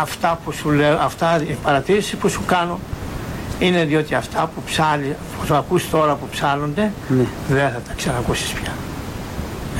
αυτά 0.00 0.38
που 0.44 0.52
σου 0.52 0.70
λέω, 0.70 0.98
αυτά 0.98 1.42
οι 1.48 1.56
παρατήρησεις 1.62 2.14
που 2.16 2.28
σου 2.28 2.42
κάνω 2.46 2.78
είναι 3.58 3.84
διότι 3.84 4.14
αυτά 4.14 4.50
που 4.54 4.62
ψάλει, 4.66 5.16
που 5.40 5.46
θα 5.46 5.56
ακούς 5.56 5.90
τώρα 5.90 6.14
που 6.14 6.28
ψάλλονται, 6.30 6.92
Ναι. 7.08 7.24
δεν 7.48 7.70
θα 7.70 7.80
τα 7.88 7.92
ξανακούσεις 7.96 8.50
πια. 8.52 8.72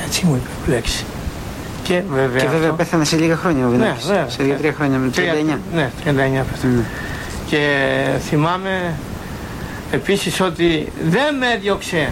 Έτσι 0.05 0.25
μου 0.25 0.35
είπε 0.35 0.49
η 0.67 0.69
λέξη. 0.75 1.05
Και 1.83 2.01
βέβαια, 2.11 2.41
Και 2.41 2.47
βέβαια 2.47 2.61
αυτό- 2.63 2.75
πέθανε 2.75 3.03
σε 3.05 3.15
λίγα 3.15 3.35
χρόνια 3.35 3.65
ο 3.65 3.69
ναι, 3.69 3.75
Βινάκης. 3.77 4.05
βέβαια. 4.05 4.29
Σε 4.29 4.43
δύο-τρία 4.43 4.73
χρόνια, 4.73 4.97
με 4.97 5.05
το 5.09 5.13
39. 5.21 5.59
Ναι, 5.73 5.89
39 6.03 6.45
πέθανε. 6.51 6.73
Ναι. 6.73 6.83
Και 7.47 7.67
θυμάμαι 8.29 8.93
επίσης 9.91 10.39
ότι 10.41 10.91
δεν 11.09 11.35
με 11.35 11.45
έδιωξε 11.55 12.09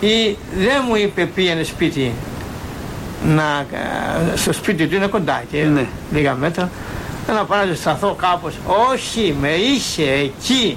ή 0.00 0.36
δεν 0.58 0.82
μου 0.88 0.94
είπε 0.96 1.26
πήγαινε 1.26 1.62
σπίτι 1.62 2.12
να, 3.26 3.66
ε, 4.32 4.36
στο 4.36 4.52
σπίτι 4.52 4.86
του 4.86 4.94
είναι 4.94 5.06
κοντά 5.06 5.42
και 5.50 5.62
Ναι. 5.62 5.86
λίγα 6.12 6.34
μέτρα 6.34 6.70
να 7.32 7.44
πάω 7.44 7.64
να 7.64 7.74
σταθώ 7.74 8.14
κάπως 8.20 8.54
όχι 8.92 9.36
με 9.40 9.48
είχε 9.48 10.10
εκεί 10.10 10.76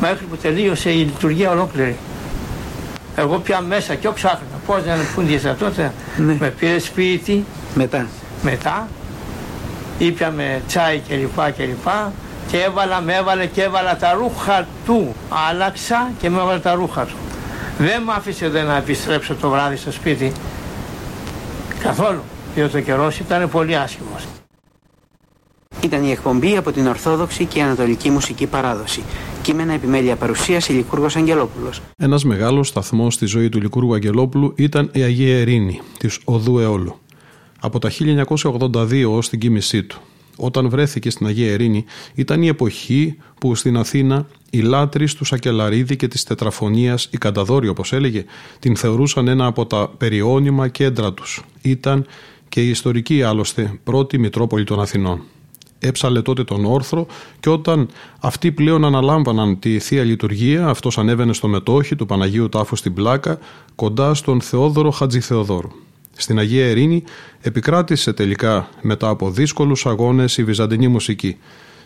μέχρι 0.00 0.24
που 0.24 0.36
τελείωσε 0.36 0.90
η 0.90 0.96
λειτουργία 0.98 1.50
ολόκληρη 1.50 1.96
εγώ 3.16 3.38
πια 3.38 3.60
μέσα 3.60 3.94
και 3.94 4.08
όξω 4.08 4.26
άχρωνα 4.26 4.60
πώς 4.66 4.82
δεν 4.82 4.98
πούν 5.14 5.56
τότε 5.58 5.92
Ναι. 6.16 6.36
με 6.40 6.48
πήρες 6.48 6.84
σπίτι 6.84 7.44
Μετά. 7.74 8.06
μετά 8.42 8.88
ήπιαμε 9.98 10.62
τσάι 10.66 10.98
και 11.08 11.16
λοιπά 11.16 11.50
και 11.50 11.64
λοιπά 11.64 12.12
και 12.50 12.58
έβαλα, 12.58 13.00
με 13.00 13.14
έβαλε 13.14 13.46
και 13.46 13.62
έβαλα 13.62 13.96
τα 13.96 14.12
ρούχα 14.12 14.66
του. 14.86 15.14
Άλλαξα 15.48 16.10
και 16.20 16.30
με 16.30 16.40
έβαλε 16.40 16.58
τα 16.58 16.74
ρούχα 16.74 17.04
του. 17.04 17.14
Δεν 17.78 18.02
μ' 18.02 18.10
άφησε 18.10 18.48
δεν 18.48 18.64
να 18.64 18.76
επιστρέψω 18.76 19.34
το 19.34 19.48
βράδυ 19.48 19.76
στο 19.76 19.92
σπίτι. 19.92 20.32
Καθόλου. 21.82 22.22
Διότι 22.54 22.76
ο 22.76 22.80
καιρός 22.80 23.18
ήταν 23.18 23.50
πολύ 23.50 23.76
άσχημος. 23.76 24.22
Ήταν 25.84 26.04
η 26.04 26.10
εκπομπή 26.10 26.56
από 26.56 26.72
την 26.72 26.86
Ορθόδοξη 26.86 27.44
και 27.44 27.62
Ανατολική 27.62 28.10
Μουσική 28.10 28.46
Παράδοση. 28.46 29.02
Κείμενα 29.42 29.72
επιμέλεια 29.72 30.16
παρουσίαση 30.16 30.72
Λικούργος 30.72 31.16
Αγγελόπουλος. 31.16 31.80
Ένας 31.96 32.24
μεγάλος 32.24 32.68
σταθμός 32.68 33.14
στη 33.14 33.26
ζωή 33.26 33.48
του 33.48 33.60
Λικούργου 33.60 33.94
Αγγελόπουλου 33.94 34.52
ήταν 34.56 34.90
η 34.92 35.02
Αγία 35.02 35.38
Ερήνη 35.38 35.80
της 35.98 36.18
Οδού 36.24 36.58
Εόλου. 36.58 36.96
Από 37.60 37.78
τα 37.78 37.90
1982 37.90 39.04
ως 39.08 39.28
την 39.28 39.40
κοίμησή 39.40 39.82
του. 39.82 40.00
Όταν 40.36 40.68
βρέθηκε 40.68 41.10
στην 41.10 41.26
Αγία 41.26 41.52
Ερήνη 41.52 41.84
ήταν 42.14 42.42
η 42.42 42.46
εποχή 42.46 43.16
που 43.38 43.54
στην 43.54 43.76
Αθήνα 43.76 44.26
οι 44.50 44.60
λάτρεις 44.60 45.14
του 45.14 45.24
Σακελαρίδη 45.24 45.96
και 45.96 46.08
της 46.08 46.24
Τετραφωνίας, 46.24 47.08
η 47.10 47.18
Κανταδόρη 47.18 47.68
όπως 47.68 47.92
έλεγε, 47.92 48.24
την 48.58 48.76
θεωρούσαν 48.76 49.28
ένα 49.28 49.46
από 49.46 49.66
τα 49.66 49.90
περιώνυμα 49.98 50.68
κέντρα 50.68 51.12
τους. 51.12 51.42
Ήταν 51.62 52.06
και 52.48 52.62
η 52.62 52.68
ιστορική 52.68 53.22
άλλωστε 53.22 53.78
πρώτη 53.84 54.18
Μητρόπολη 54.18 54.64
των 54.64 54.80
Αθηνών 54.80 55.22
έψαλε 55.80 56.22
τότε 56.22 56.44
τον 56.44 56.64
όρθρο 56.64 57.06
και 57.40 57.48
όταν 57.48 57.88
αυτοί 58.20 58.52
πλέον 58.52 58.84
αναλάμβαναν 58.84 59.58
τη 59.58 59.78
Θεία 59.78 60.02
Λειτουργία 60.02 60.66
αυτός 60.66 60.98
ανέβαινε 60.98 61.32
στο 61.32 61.48
μετόχι 61.48 61.96
του 61.96 62.06
Παναγίου 62.06 62.48
Τάφου 62.48 62.76
στην 62.76 62.94
Πλάκα 62.94 63.38
κοντά 63.74 64.14
στον 64.14 64.40
Θεόδωρο 64.40 64.90
Χατζηθεοδόρου. 64.90 65.70
Στην 66.16 66.38
Αγία 66.38 66.66
Ερήνη 66.66 67.02
επικράτησε 67.40 68.12
τελικά 68.12 68.68
μετά 68.80 69.08
από 69.08 69.30
δύσκολους 69.30 69.86
αγώνες 69.86 70.38
η 70.38 70.44
βυζαντινή 70.44 70.88
μουσική. 70.88 71.36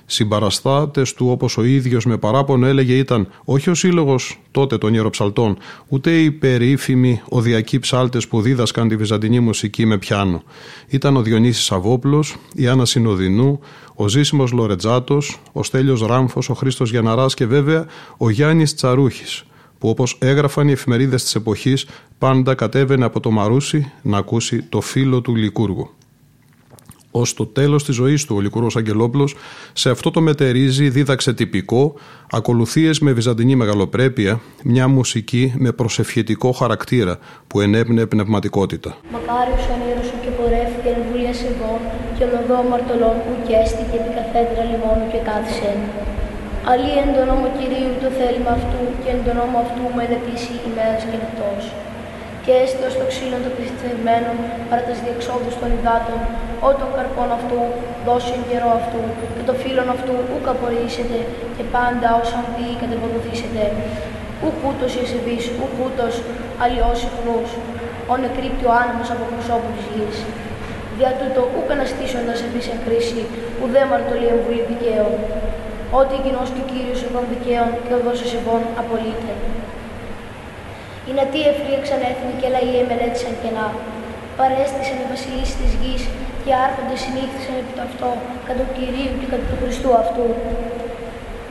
Συμπαραστάτες 0.07 1.15
του 1.15 1.27
όπως 1.31 1.57
ο 1.57 1.65
ίδιος 1.65 2.05
με 2.05 2.17
παράπονο 2.17 2.67
έλεγε 2.67 2.97
ήταν 2.97 3.29
όχι 3.45 3.71
ο 3.71 3.75
σύλλογος 3.75 4.41
τότε 4.51 4.79
των 4.79 4.95
ιεροψαλτών 4.95 5.59
ούτε 5.89 6.21
οι 6.21 6.31
περίφημοι 6.31 7.21
οδιακοί 7.29 7.79
ψάλτες 7.79 8.29
που 8.29 8.41
δίδασκαν 8.41 8.89
τη 8.89 8.97
βυζαντινή 8.97 9.41
μουσική 9.41 9.87
με 9.87 9.99
πιάνο. 9.99 10.43
Ήταν 10.89 11.17
ο 11.17 11.23
Διονύσης 11.23 11.73
Αβόπουλος, 11.73 12.37
η 12.55 12.67
Άννα 12.67 12.85
Συνοδεινού, 12.85 13.61
ο 13.95 14.09
Ζήσιμος 14.09 14.53
Λορετζάτος, 14.53 15.41
ο 15.53 15.63
Στέλιος 15.63 16.01
Ράμφος, 16.01 16.49
ο 16.49 16.55
Χρήστος 16.55 16.91
Γιαναράς 16.91 17.35
και 17.35 17.47
βέβαια 17.47 17.87
ο 18.17 18.31
Γιάννης 18.31 18.75
Τσαρούχης 18.75 19.45
που 19.79 19.89
όπως 19.89 20.17
έγραφαν 20.21 20.69
οι 20.69 20.73
εφημερίδες 20.73 21.23
της 21.23 21.35
εποχής 21.35 21.87
πάντα 22.19 22.55
κατέβαινε 22.55 23.05
από 23.05 23.21
το 23.21 23.31
Μαρούσι 23.31 23.93
να 24.03 24.19
ακούσει 24.19 24.63
το 24.63 24.81
φίλο 24.81 25.21
του 25.21 25.35
Λικούργου. 25.35 25.91
Ω 27.11 27.23
το 27.23 27.47
τέλος 27.47 27.85
της 27.85 27.95
ζωής 27.95 28.25
του, 28.25 28.37
ο 28.37 28.41
Λικούργος 28.41 28.77
Αγγελόπουλος 28.77 29.35
σε 29.73 29.91
αυτό 29.91 30.11
το 30.11 30.21
μετερίζει 30.21 30.89
δίδαξε 30.89 31.33
τυπικό, 31.33 31.95
ακολουθίες 32.31 32.99
με 32.99 33.13
βυζαντινή 33.13 33.57
μεγαλοπρέπεια, 33.57 34.41
μια 34.65 34.89
μουσική 34.89 35.55
με 35.57 35.73
προσευχητικό 35.73 36.53
χαρακτήρα 36.53 37.19
που 37.47 37.61
ενέπνε 37.61 38.07
πνευματικότητα. 38.07 38.97
Μακάριος 39.13 39.69
ονείρωσον 39.75 40.21
και 40.23 40.29
πορεύθηκε 40.29 40.89
εν 40.89 41.03
βουλία 41.11 41.35
σεβών 41.35 42.04
και 42.17 42.25
οδό 42.41 42.59
μαρτωλών 42.71 43.17
που 43.25 43.33
καίστηκε 43.49 43.97
επί 44.01 44.11
καθέντρα 44.19 44.63
λιμόνου 44.71 45.07
και 45.13 45.21
κάθισεν. 45.29 45.79
Αλλή 46.71 46.93
εν 47.03 47.09
τον 47.15 47.25
νόμο 47.31 47.47
Κυρίου 47.59 47.93
το 48.03 48.09
θέλημα 48.19 48.53
αυτού 48.59 48.81
και 49.03 49.11
εν 49.15 49.21
τον 49.27 49.35
νόμο 49.41 49.57
αυτού 49.65 49.83
μελετήσει 49.99 50.55
ημέρας 50.69 51.03
και 51.09 51.17
νυχτός. 51.21 51.65
Και 52.45 52.53
έστε 52.63 52.83
ως 52.89 52.95
το 53.01 53.05
ξύλο 53.11 53.39
το 53.45 53.51
πιστευμένο 53.57 54.31
παρά 54.69 54.83
τας 54.87 54.99
διεξόδους 55.05 55.55
των 55.61 55.69
υδάτων, 55.77 56.21
ό 56.69 56.71
των 56.81 56.89
καρπών 56.97 57.31
αυτού 57.39 57.61
δώσει 58.07 58.31
εν 58.37 58.43
καιρό 58.49 58.71
αυτού 58.81 59.03
και 59.35 59.45
το 59.49 59.55
φύλλον 59.63 59.89
αυτού 59.97 60.15
ούκ 60.33 60.45
απορρίσετε 60.55 61.19
και 61.57 61.65
πάντα 61.77 62.09
ως 62.21 62.31
αντί 62.41 62.69
κατεποδοθήσετε. 62.81 63.63
Ουκ 64.45 64.59
ούτως 64.69 64.93
η 64.99 65.01
εσεβής, 65.07 65.45
ουκ 65.61 65.75
ούτως 65.85 66.15
αλλιώς 66.63 66.99
ιχνούς, 67.09 67.49
ο 68.13 68.15
νεκρύπτει 68.23 68.65
ο 68.71 68.73
άνεμος 68.81 69.09
από 69.15 69.25
προσώπους 69.31 69.75
της 69.77 69.87
γης. 69.93 70.19
Δια 70.99 71.13
τούτο 71.21 71.43
ούκ 71.57 71.69
αναστήσοντας 71.77 72.39
εμείς 72.47 72.67
εν 72.73 72.79
χρήση, 72.85 73.23
ουδέ 73.61 73.83
μαρτωλή 73.91 74.29
εμβουλή 74.35 74.63
δικαίων. 74.71 75.13
Ότι 76.01 76.15
κοινός 76.25 76.49
του 76.55 76.63
Κύριος 76.71 77.01
ευών 77.07 77.25
δικαίων 77.33 77.71
και 77.85 77.93
οδός 77.99 78.19
εσεβών 78.27 78.63
απολύται. 78.81 79.33
Οι 81.07 81.13
νατοί 81.19 81.41
εφρίεξαν 81.51 82.01
έθνη 82.11 82.33
και 82.41 82.49
λαοί 82.55 82.73
εμελέτησαν 82.83 83.35
κενά. 83.43 83.69
Παρέστησαν 84.39 84.97
οι 85.03 85.07
βασιλείς 85.13 85.51
της 85.59 85.71
γης 85.81 86.03
και 86.45 86.53
άρχοντες 86.67 87.01
συνήθισαν 87.05 87.55
επί 87.63 87.73
το 87.77 87.83
αυτό 87.89 88.11
κατά 88.47 88.63
του 88.67 88.75
Κυρίου 88.77 89.13
και 89.21 89.29
κατά 89.33 89.47
του 89.49 89.57
Χριστού 89.61 89.91
αυτού. 90.03 90.27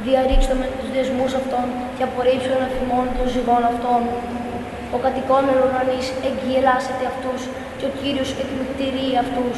Διαρρήξτε 0.05 0.53
με 0.61 0.67
τους 0.77 0.89
δεσμούς 0.95 1.31
αυτών 1.41 1.65
και 1.95 2.03
απορρίψουν 2.07 2.59
αφημών 2.67 3.05
των 3.17 3.25
ζυγών 3.33 3.63
αυτών. 3.71 4.01
Ο 4.95 4.97
κατοικών 5.05 5.43
εν 5.51 5.59
ουρανής 5.63 6.07
εγγυελάσεται 6.27 7.05
αυτούς 7.13 7.41
και 7.83 7.91
ο 7.93 7.99
Κύριος 8.03 8.29
εκμυκτηρεί 8.43 9.07
αυτούς. 9.23 9.57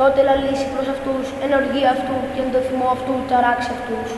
Τότε 0.00 0.18
λαλήσει 0.28 0.66
προς 0.72 0.86
αυτούς 0.94 1.24
εν 1.44 1.50
οργή 1.60 1.84
αυτού 1.94 2.16
και 2.32 2.40
εν 2.44 2.48
το 2.54 2.60
θυμό 2.66 2.88
αυτού 2.96 3.14
ταράξει 3.30 3.70
αυτούς. 3.76 4.08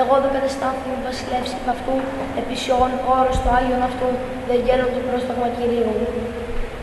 Εγώ 0.00 0.14
δεν 0.22 0.30
κατεστάθη 0.36 0.90
βασιλεύση 1.06 1.54
επ' 1.60 1.70
αυτού, 1.74 1.94
επισιών 2.40 2.90
όρος 3.18 3.36
το 3.44 3.48
Άγιον 3.58 3.82
αυτού, 3.90 4.08
δεν 4.48 4.58
γέρον 4.64 4.90
το 4.94 5.00
πρόσταγμα 5.06 5.48
Κυρίου. 5.56 5.94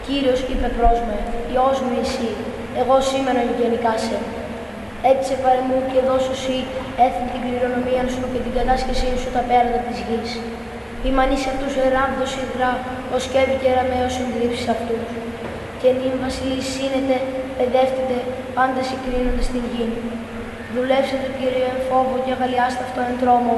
Κύριος 0.06 0.40
είπε 0.52 0.68
προς 0.78 0.98
με, 1.08 1.18
Υιός 1.52 1.78
μου 1.86 1.94
εσύ, 2.04 2.30
εγώ 2.82 2.96
σήμερα 3.12 3.42
γενικά 3.60 3.94
σε. 4.06 4.18
Έτσι 5.12 5.26
σε 5.30 5.36
παρεμού 5.44 5.80
και 5.92 6.00
δώσω 6.10 6.34
εσύ 6.38 6.58
έθνη 7.06 7.28
την 7.34 7.42
κληρονομία 7.44 8.04
σου 8.14 8.24
και 8.32 8.40
την 8.46 8.54
κατάσχεσή 8.58 9.12
σου 9.22 9.30
τα 9.36 9.42
πέρατα 9.50 9.80
της 9.88 9.98
γης. 10.08 10.32
Η 11.08 11.10
μανή 11.16 11.38
σε 11.42 11.50
αυτούς 11.54 11.74
εράβδος 11.86 12.32
ιδρά, 12.44 12.72
ως 13.16 13.24
κέβη 13.34 13.56
και 13.62 13.70
ραμαίος 13.78 14.14
συντρίψεις 14.18 14.68
αυτούς. 14.76 15.04
Και 15.82 15.90
νυν 16.00 16.16
βασιλείς 16.24 16.68
σύνεται, 16.76 17.18
παιδεύτητε, 17.58 18.18
πάντα 18.58 18.82
συγκρίνονται 18.90 19.46
στην 19.50 19.64
γη. 19.72 19.88
Δουλεύσετε 20.76 21.28
Κύριε 21.38 21.68
εν 21.74 21.80
φόβο 21.88 22.16
και 22.24 22.32
αγαλιάστε 22.36 22.84
αυτό 22.88 23.00
εν 23.10 23.16
τρόμο. 23.22 23.56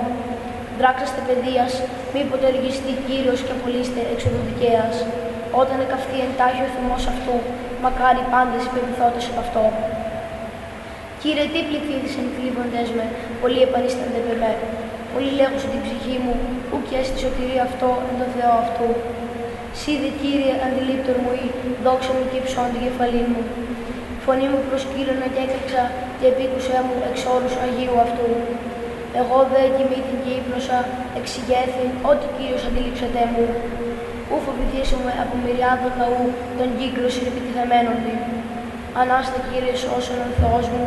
Δράξαστε 0.80 1.20
παιδείας, 1.28 1.72
μήποτε 2.16 2.46
εργιστεί 2.52 2.92
Κύριος 3.08 3.40
και 3.46 3.54
απολύστε 3.58 4.02
εξοδοδικαίας. 4.14 4.96
Όταν 5.62 5.78
εκαυτεί 5.86 6.18
εντάχει 6.28 6.62
ο 6.68 6.70
θυμός 6.76 7.04
αυτού, 7.14 7.36
μακάρι 7.84 8.24
πάντες 8.34 8.62
υπεπιθώτες 8.70 9.24
από 9.32 9.40
αυτό. 9.46 9.64
Κύριε, 11.22 11.46
τι 11.54 11.60
πληθύδεις 11.68 12.14
εν 12.22 12.28
κλείβοντες 12.36 12.90
με, 12.98 13.06
πολλοί 13.42 13.62
επανίστανται 13.68 14.22
με 14.28 14.34
με. 14.42 14.52
Πολλοί 15.14 15.32
λέγουν 15.40 15.62
την 15.74 15.82
ψυχή 15.86 16.16
μου, 16.24 16.36
ου 16.72 16.78
και 16.90 17.00
στη 17.08 17.18
σωτηρία 17.24 17.64
αυτό 17.70 17.90
εν 18.10 18.16
το 18.22 18.28
Θεό 18.36 18.54
αυτού. 18.64 18.88
Σίδε 19.80 20.10
Κύριε, 20.22 20.54
αντιλήπτορ 20.66 21.18
μου 21.24 21.32
ή, 21.44 21.46
δόξα 21.86 22.12
μου 22.16 22.26
και 22.30 22.38
υψών 22.42 22.68
την 22.74 22.82
κεφαλή 22.86 23.24
μου. 23.32 23.42
Φωνή 24.26 24.48
μου 24.52 24.62
προσκύλωνα 24.68 25.28
και 25.34 25.42
έκρηξα 25.46 25.84
και 26.20 26.28
επίκουσέ 26.32 26.78
μου 26.86 26.96
εξ 27.10 27.18
όρους 27.36 27.54
Αγίου 27.64 27.98
αυτού. 28.06 28.28
Εγώ 29.20 29.38
δε 29.52 29.62
κοιμήθην 29.76 30.18
και 30.24 30.32
ύπνωσα, 30.40 30.78
εξηγέθην, 31.20 31.90
ό,τι 32.12 32.26
Κύριος 32.36 32.64
αντιλήψατε 32.68 33.22
μου. 33.32 33.46
Ού 34.34 34.36
φοβηθήσαμε 34.46 35.12
από 35.24 35.34
μυριάδων 35.44 35.94
λαού, 36.02 36.26
τον 36.60 36.70
κύκλο 36.78 37.08
συνεπιτιθεμένων 37.16 37.96
δι. 38.04 38.16
Ανάστα 39.02 39.40
Κύριε 39.48 39.76
σώσον 39.82 40.20
ο 40.28 40.32
Θεός 40.40 40.66
μου, 40.74 40.86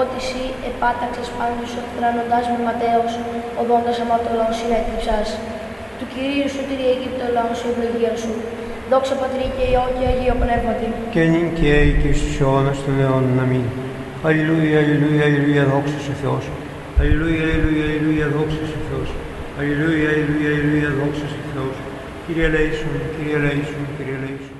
ότι 0.00 0.16
εσύ 0.22 0.42
επάταξες 0.70 1.28
πάνω 1.38 1.62
σου 1.70 1.78
εκθρανοντάς 1.84 2.44
με 2.52 2.58
ματέως, 2.66 3.12
οδόντας 3.60 3.96
αμαρτωλών 4.02 4.52
συνέκρυψας. 4.58 5.28
Του 5.98 6.06
Κυρίου 6.12 6.48
σου 6.54 6.62
τη 6.68 6.74
Αιγύπτο 6.90 7.26
λαό 7.36 7.52
σου 7.58 7.66
ευλογία 7.72 8.14
σου. 8.22 8.32
Δόξα 8.90 9.14
Πατρί 9.20 9.46
και 9.56 9.64
Υιό 9.72 9.84
και 9.96 10.06
Αγίο 10.12 10.36
Πνεύματι. 10.42 10.86
και 11.14 11.22
νυν 11.32 11.46
και 11.56 11.66
αεί 11.76 11.90
και 12.02 12.10
στους 12.18 12.34
αιώνας 12.40 12.78
των 12.84 12.94
αιώνων. 13.00 13.36
Αμήν. 13.44 13.66
Αλληλούια, 14.26 14.76
αλληλούια, 14.82 15.24
αλληλούια, 15.28 15.64
δόξα 15.72 15.98
σε 16.06 16.14
Θεός. 16.20 16.44
Αλληλούια, 17.00 17.44
αλληλούια, 17.48 17.84
αλληλούια, 17.88 18.26
δόξα 18.34 18.64
σε 18.72 18.78
Θεός. 18.86 19.08
Αλληλούια, 19.58 20.08
αλληλούια, 20.12 20.50
αλληλούια, 20.54 20.90
δόξα 20.98 21.26
σε 21.34 21.40
Θεός. 21.52 21.76
Κύριε 22.24 22.48
Λέησον, 22.54 22.92
Κύριε 23.16 23.38
Λέησον, 23.44 23.82
Κύριε 23.96 24.18
Λέησον. 24.24 24.58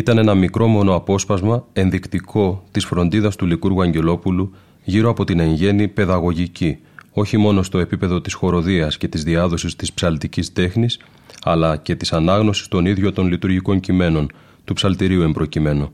Ήταν 0.00 0.18
ένα 0.18 0.34
μικρό 0.34 0.66
μόνο 0.66 0.94
απόσπασμα 0.94 1.64
ενδεικτικό 1.72 2.62
της 2.70 2.84
φροντίδας 2.84 3.36
του 3.36 3.46
Λικούργου 3.46 3.82
Αγγελόπουλου 3.82 4.54
γύρω 4.84 5.10
από 5.10 5.24
την 5.24 5.40
εν 5.40 5.92
παιδαγωγική, 5.92 6.78
όχι 7.18 7.36
μόνο 7.36 7.62
στο 7.62 7.78
επίπεδο 7.78 8.20
της 8.20 8.34
χοροδίας 8.34 8.96
και 8.96 9.08
της 9.08 9.22
διάδοσης 9.22 9.76
της 9.76 9.92
ψαλτικής 9.92 10.52
τέχνης, 10.52 10.98
αλλά 11.42 11.76
και 11.76 11.94
της 11.94 12.12
ανάγνωσης 12.12 12.68
των 12.68 12.86
ίδιων 12.86 13.14
των 13.14 13.28
λειτουργικών 13.28 13.80
κειμένων, 13.80 14.30
του 14.64 14.74
ψαλτηρίου 14.74 15.22
εμπροκειμένου. 15.22 15.92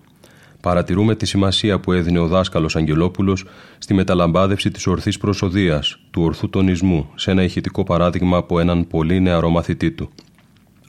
Παρατηρούμε 0.60 1.14
τη 1.14 1.26
σημασία 1.26 1.80
που 1.80 1.92
έδινε 1.92 2.18
ο 2.18 2.26
δάσκαλος 2.26 2.76
Αγγελόπουλος 2.76 3.44
στη 3.78 3.94
μεταλαμπάδευση 3.94 4.70
της 4.70 4.86
ορθής 4.86 5.18
προσοδίας, 5.18 5.98
του 6.10 6.22
ορθού 6.22 6.50
τονισμού, 6.50 7.10
σε 7.14 7.30
ένα 7.30 7.42
ηχητικό 7.42 7.84
παράδειγμα 7.84 8.36
από 8.36 8.60
έναν 8.60 8.86
πολύ 8.86 9.20
νεαρό 9.20 9.48
μαθητή 9.48 9.90
του. 9.90 10.10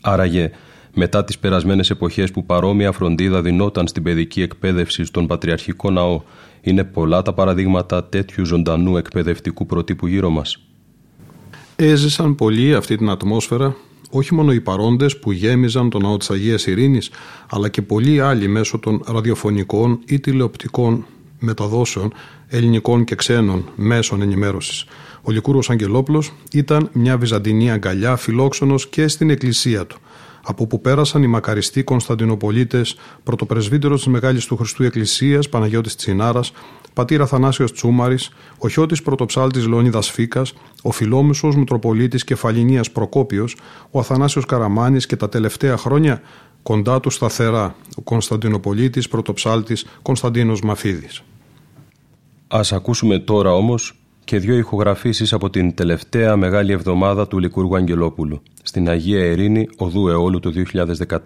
Άραγε, 0.01 0.51
μετά 0.93 1.23
τις 1.23 1.39
περασμένες 1.39 1.89
εποχές 1.89 2.31
που 2.31 2.45
παρόμοια 2.45 2.91
φροντίδα 2.91 3.41
δινόταν 3.41 3.87
στην 3.87 4.03
παιδική 4.03 4.41
εκπαίδευση 4.41 5.05
στον 5.05 5.27
Πατριαρχικό 5.27 5.91
Ναό, 5.91 6.21
είναι 6.63 6.83
πολλά 6.83 7.21
τα 7.21 7.33
παραδείγματα 7.33 8.03
τέτοιου 8.03 8.45
ζωντανού 8.45 8.97
εκπαιδευτικού 8.97 9.65
προτύπου 9.65 10.07
γύρω 10.07 10.29
μας. 10.29 10.57
Έζησαν 11.75 12.35
πολύ 12.35 12.75
αυτή 12.75 12.97
την 12.97 13.09
ατμόσφαιρα 13.09 13.75
όχι 14.09 14.33
μόνο 14.33 14.53
οι 14.53 14.61
παρόντες 14.61 15.19
που 15.19 15.31
γέμιζαν 15.31 15.89
τον 15.89 16.01
ναό 16.01 16.17
της 16.17 16.29
Αγίας 16.29 16.65
Ειρήνης, 16.65 17.09
αλλά 17.49 17.69
και 17.69 17.81
πολλοί 17.81 18.19
άλλοι 18.19 18.47
μέσω 18.47 18.79
των 18.79 19.01
ραδιοφωνικών 19.05 19.99
ή 20.05 20.19
τηλεοπτικών 20.19 21.05
μεταδόσεων 21.39 22.13
ελληνικών 22.47 23.03
και 23.03 23.15
ξένων 23.15 23.69
μέσων 23.75 24.21
ενημέρωσης. 24.21 24.85
Ο 25.21 25.31
Λικούρος 25.31 25.69
Αγγελόπουλος 25.69 26.33
ήταν 26.51 26.89
μια 26.93 27.17
βυζαντινή 27.17 27.71
αγκαλιά 27.71 28.15
φιλόξενος 28.15 28.87
και 28.87 29.07
στην 29.07 29.29
εκκλησία 29.29 29.85
του 29.85 29.97
από 30.45 30.67
που 30.67 30.81
πέρασαν 30.81 31.23
οι 31.23 31.27
μακαριστοί 31.27 31.83
Κωνσταντινοπολίτε, 31.83 32.81
πρωτοπρεσβύτερος 33.23 34.03
της 34.03 34.11
Μεγάλης 34.11 34.45
του 34.45 34.57
Χριστού 34.57 34.83
Εκκλησίας 34.83 35.49
Παναγιώτης 35.49 35.95
Τσινάρας, 35.95 36.51
πατήρα 36.93 37.25
Θανάσιο 37.25 37.71
Τσούμαρης, 37.71 38.29
ο 38.57 38.69
χιώτης 38.69 39.01
πρωτοψάλτης 39.01 39.67
Λεωνίδας 39.67 40.11
Φίκας, 40.11 40.53
ο 40.81 40.91
φιλόμουσο 40.91 41.47
Μητροπολίτης 41.47 42.23
Κεφαλινία 42.23 42.83
Προκόπιος, 42.93 43.57
ο 43.91 43.99
Αθανάσιος 43.99 44.45
Καραμάνης 44.45 45.05
και 45.05 45.15
τα 45.15 45.29
τελευταία 45.29 45.77
χρόνια 45.77 46.21
κοντά 46.63 46.99
του 46.99 47.09
σταθερά 47.09 47.75
ο 47.95 48.01
Κωνσταντινοπολίτη 48.01 49.01
πρωτοψάλτης 49.09 49.85
Κωνσταντίνος 50.01 50.61
Μαφίδης. 50.61 51.23
Α 52.47 52.61
ακούσουμε 52.71 53.19
τώρα 53.19 53.53
όμως 53.53 54.02
και 54.23 54.37
δύο 54.37 54.57
ηχογραφήσεις 54.57 55.33
από 55.33 55.49
την 55.49 55.73
τελευταία 55.73 56.35
μεγάλη 56.35 56.71
εβδομάδα 56.71 57.27
του 57.27 57.39
Λικούργου 57.39 57.75
Αγγελόπουλου 57.75 58.41
στην 58.63 58.89
Αγία 58.89 59.25
Ερήνη 59.25 59.67
Οδού 59.77 60.07
Εόλου 60.07 60.39
του 60.39 60.53
2014. 61.07 61.19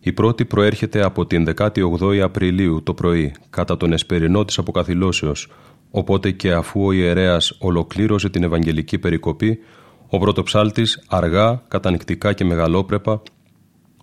Η 0.00 0.12
πρώτη 0.12 0.44
προέρχεται 0.44 1.04
από 1.04 1.26
την 1.26 1.54
18η 1.56 2.18
Απριλίου 2.18 2.82
το 2.82 2.94
πρωί, 2.94 3.34
κατά 3.50 3.76
τον 3.76 3.92
εσπερινό 3.92 4.44
της 4.44 4.58
αποκαθιλώσεως, 4.58 5.48
οπότε 5.90 6.30
και 6.30 6.52
αφού 6.52 6.84
ο 6.84 6.92
ιερέας 6.92 7.56
ολοκλήρωσε 7.58 8.28
την 8.28 8.42
Ευαγγελική 8.42 8.98
περικοπή, 8.98 9.58
ο 10.08 10.18
πρωτοψάλτης 10.18 11.04
αργά, 11.08 11.62
κατανικτικά 11.68 12.32
και 12.32 12.44
μεγαλόπρεπα 12.44 13.22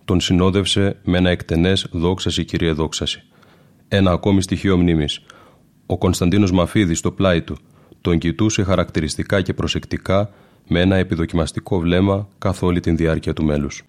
τον 0.04 0.20
συνόδευσε 0.20 0.96
με 1.04 1.18
ένα 1.18 1.30
εκτενές 1.30 1.86
«Δόξαση 1.90 2.44
Κύριε 2.44 2.72
Δόξαση». 2.72 3.22
Ένα 3.88 4.10
ακόμη 4.10 4.42
στοιχείο 4.42 4.76
μνήμης. 4.76 5.20
Ο 5.90 5.98
Κωνσταντίνος 5.98 6.52
Μαφίδης 6.52 6.98
στο 6.98 7.10
πλάι 7.10 7.42
του 7.42 7.56
τον 8.00 8.18
κοιτούσε 8.18 8.62
χαρακτηριστικά 8.62 9.42
και 9.42 9.54
προσεκτικά 9.54 10.30
με 10.68 10.80
ένα 10.80 10.96
επιδοκιμαστικό 10.96 11.78
βλέμμα 11.78 12.28
καθ' 12.38 12.62
όλη 12.62 12.80
την 12.80 12.96
διάρκεια 12.96 13.32
του 13.32 13.44
μέλους. 13.44 13.84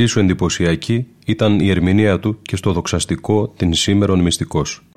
Εξίσου 0.00 0.20
εντυπωσιακή 0.20 1.06
ήταν 1.26 1.60
η 1.60 1.70
ερμηνεία 1.70 2.18
του 2.18 2.38
και 2.42 2.56
στο 2.56 2.72
δοξαστικό 2.72 3.48
«Την 3.56 3.74
σήμερον 3.74 4.20
μυστικός». 4.20 4.87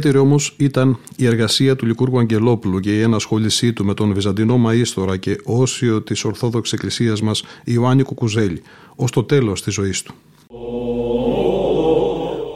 Ιδιαίτερη 0.00 0.26
όμως 0.26 0.54
ήταν 0.56 0.98
η 1.16 1.26
εργασία 1.26 1.76
του 1.76 1.86
Λικούργου 1.86 2.18
Αγγελόπουλου 2.18 2.80
και 2.80 2.96
η 2.96 3.00
ενασχόλησή 3.00 3.72
του 3.72 3.84
με 3.84 3.94
τον 3.94 4.14
Βυζαντινό 4.14 4.60
Μαΐστορα 4.66 5.18
και 5.18 5.36
όσιο 5.44 6.02
της 6.02 6.24
Ορθόδοξης 6.24 6.72
Εκκλησίας 6.72 7.22
μας 7.22 7.44
Ιωάννη 7.64 8.02
Κουκουζέλη 8.02 8.62
ως 8.96 9.10
το 9.10 9.24
τέλος 9.24 9.62
της 9.62 9.74
ζωής 9.74 10.02
του. 10.02 10.14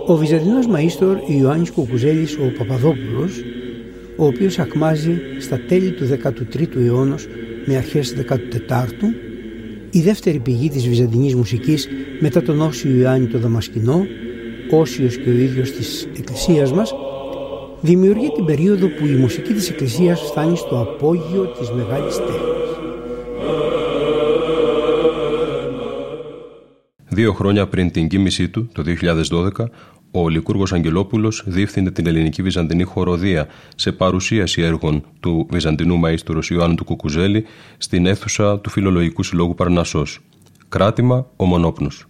Ο 0.07 0.17
Βυζαντινός 0.17 0.67
Μαΐστορ 0.67 1.17
Ιωάννης 1.27 1.71
Κουκουζέλης 1.71 2.37
ο 2.37 2.53
Παπαδόπουλος, 2.59 3.45
ο 4.17 4.27
οποίος 4.27 4.59
ακμάζει 4.59 5.19
στα 5.41 5.61
τέλη 5.69 5.91
του 5.91 6.05
13ου 6.05 6.77
αιώνα 6.77 7.19
με 7.65 7.77
αρχές 7.77 8.15
14ου, 8.15 9.15
η 9.91 10.01
δεύτερη 10.01 10.39
πηγή 10.39 10.69
της 10.69 10.89
βυζαντινής 10.89 11.35
μουσικής 11.35 11.89
μετά 12.21 12.43
τον 12.43 12.61
Όσιο 12.61 12.97
Ιωάννη 12.97 13.27
το 13.27 13.39
Δαμασκηνό, 13.39 14.07
Όσιος 14.71 15.17
και 15.17 15.29
ο 15.29 15.33
ίδιος 15.33 15.71
της 15.71 16.09
Εκκλησίας 16.19 16.73
μας, 16.73 16.95
δημιουργεί 17.85 18.33
την 18.33 18.45
περίοδο 18.45 18.89
που 18.89 19.07
η 19.07 19.15
μουσική 19.15 19.53
της 19.53 19.71
Εκκλησίας 19.71 20.21
φτάνει 20.21 20.57
στο 20.57 20.81
απόγειο 20.81 21.45
της 21.59 21.71
μεγάλης 21.71 22.17
τέχνης. 22.17 22.43
Δύο 27.09 27.33
χρόνια 27.33 27.67
πριν 27.67 27.91
την 27.91 28.09
κοίμησή 28.09 28.49
του, 28.49 28.69
το 28.73 28.83
2012, 28.83 29.69
ο 30.11 30.29
Λικούργος 30.29 30.73
Αγγελόπουλος 30.73 31.43
διεύθυνε 31.47 31.91
την 31.91 32.07
ελληνική 32.07 32.43
βυζαντινή 32.43 32.83
χοροδία 32.83 33.47
σε 33.77 33.93
παρουσίαση 33.93 34.63
έργων 34.63 35.05
του 35.21 35.47
βυζαντινού 35.51 36.01
μαΐστορου 36.05 36.51
Ιωάννου 36.51 36.75
του 36.75 36.85
Κουκουζέλη 36.85 37.45
στην 37.79 38.07
αίθουσα 38.07 38.61
του 38.61 38.71
Φιλολογικού 38.71 39.23
Συλλόγου 39.23 39.55
Παρνασσός. 39.55 40.21
Κράτημα 40.69 41.27
«Ο 41.37 41.45
Μονόπνος». 41.45 42.07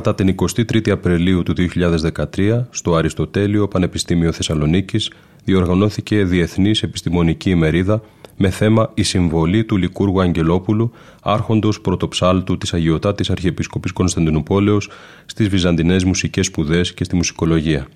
Κατά 0.00 0.14
την 0.14 0.34
23η 0.38 0.90
Απριλίου 0.90 1.42
του 1.42 1.54
2013, 2.36 2.66
στο 2.70 2.94
Αριστοτέλειο 2.94 3.68
Πανεπιστήμιο 3.68 4.32
Θεσσαλονίκης, 4.32 5.10
διοργανώθηκε 5.44 6.24
Διεθνής 6.24 6.82
Επιστημονική 6.82 7.50
ημερίδα 7.50 8.02
με 8.36 8.50
θέμα 8.50 8.90
«Η 8.94 9.02
συμβολή 9.02 9.64
του 9.64 9.76
Λικούργου 9.76 10.20
Αγγελόπουλου, 10.20 10.92
άρχοντος 11.22 11.80
πρωτοψάλτου 11.80 12.58
της 12.58 12.74
Αγιωτάτης 12.74 13.30
Αρχιεπισκοπής 13.30 13.92
Κωνσταντινούπολεως 13.92 14.90
στις 15.26 15.48
Βυζαντινές 15.48 16.04
Μουσικές 16.04 16.46
Σπουδές 16.46 16.94
και 16.94 17.04
στη 17.04 17.16
Μουσικολογία». 17.16 17.86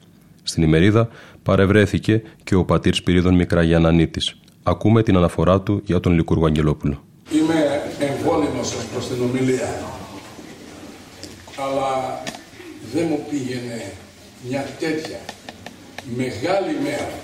Στην 0.43 0.63
ημερίδα 0.63 1.09
παρευρέθηκε 1.43 2.23
και 2.45 2.55
ο 2.55 2.65
πατήρ 2.65 2.95
Σπυρίδων 2.95 3.35
Μικραγιανανίτης. 3.35 4.41
Ακούμε 4.63 5.03
την 5.03 5.17
αναφορά 5.17 5.61
του 5.61 5.83
για 5.85 6.01
τον 6.01 6.13
Λικούργο 6.13 6.47
Αγγελόπουλο. 6.47 7.05
Είμαι 7.33 7.55
εμβόλυμος 7.99 8.75
προς 8.93 9.09
την 9.09 9.23
ομιλία 9.23 9.93
αλλά 11.57 12.23
δεν 12.95 13.07
μου 13.07 13.27
πήγαινε 13.31 13.93
μια 14.49 14.77
τέτοια 14.79 15.21
μεγάλη 16.17 16.77
μέρα 16.83 17.19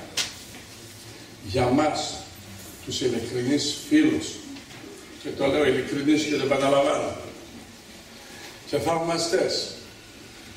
για 1.45 1.67
μας 1.67 2.15
τους 2.85 3.01
ειλικρινείς 3.01 3.77
φίλους. 3.89 4.27
Και 5.23 5.29
το 5.29 5.47
λέω 5.47 5.67
ειλικρινείς 5.67 6.23
και 6.23 6.31
δεν 6.31 6.41
επαναλαμβάνω. 6.41 7.17
Και 8.71 8.79
θαυμαστές 8.79 9.71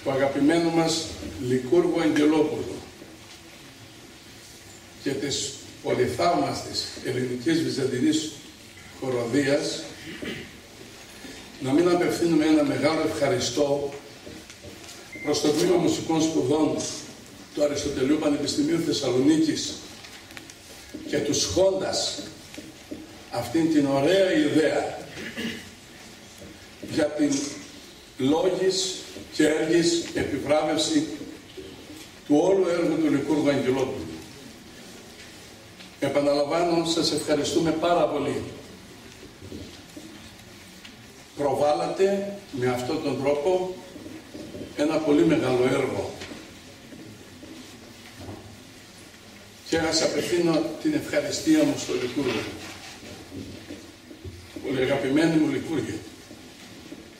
του 0.03 0.11
αγαπημένου 0.11 0.71
μας 0.71 1.05
Λικούργου 1.47 2.01
Αγγελόπουλου 2.01 2.75
και 5.03 5.09
της 5.09 5.53
πολυθαύμαστης 5.83 6.85
ελληνικής 7.05 7.63
βυζαντινής 7.63 8.31
χοροδίας 8.99 9.83
να 11.59 11.71
μην 11.71 11.89
απευθύνουμε 11.89 12.45
ένα 12.45 12.63
μεγάλο 12.63 13.01
ευχαριστώ 13.13 13.93
προς 15.23 15.41
το 15.41 15.49
Τμήμα 15.49 15.75
Μουσικών 15.75 16.21
Σπουδών 16.21 16.75
του 17.55 17.63
Αριστοτελείου 17.63 18.17
Πανεπιστημίου 18.17 18.79
Θεσσαλονίκης 18.79 19.73
και 21.09 21.17
τους 21.17 21.41
σχόντας 21.41 22.21
αυτήν 23.31 23.73
την 23.73 23.85
ωραία 23.85 24.33
ιδέα 24.33 24.97
για 26.91 27.05
την 27.05 27.31
λόγης 28.17 28.95
και 29.33 29.47
έργης 29.47 30.03
επιβράβευση 30.13 31.07
του 32.27 32.39
όλου 32.43 32.67
έργου 32.67 32.95
του 32.95 33.11
Λικούργου 33.11 33.49
Αγγελόπουλου. 33.49 34.07
Επαναλαμβάνω, 35.99 36.85
σας 36.85 37.11
ευχαριστούμε 37.11 37.71
πάρα 37.71 38.07
πολύ 38.07 38.41
προβάλλατε 41.37 42.37
με 42.51 42.67
αυτόν 42.69 43.03
τον 43.03 43.21
τρόπο 43.21 43.75
ένα 44.77 44.95
πολύ 44.95 45.25
μεγάλο 45.25 45.67
έργο. 45.71 46.13
Και 49.69 49.77
να 49.77 49.91
σας 49.91 50.01
απευθύνω 50.01 50.61
την 50.81 50.93
ευχαριστία 50.93 51.63
μου 51.63 51.73
στο 51.77 51.93
Λικούργο. 51.93 52.39
Πολύ 54.65 54.81
αγαπημένη 54.81 55.35
μου 55.35 55.47
Λικούργη. 55.47 55.99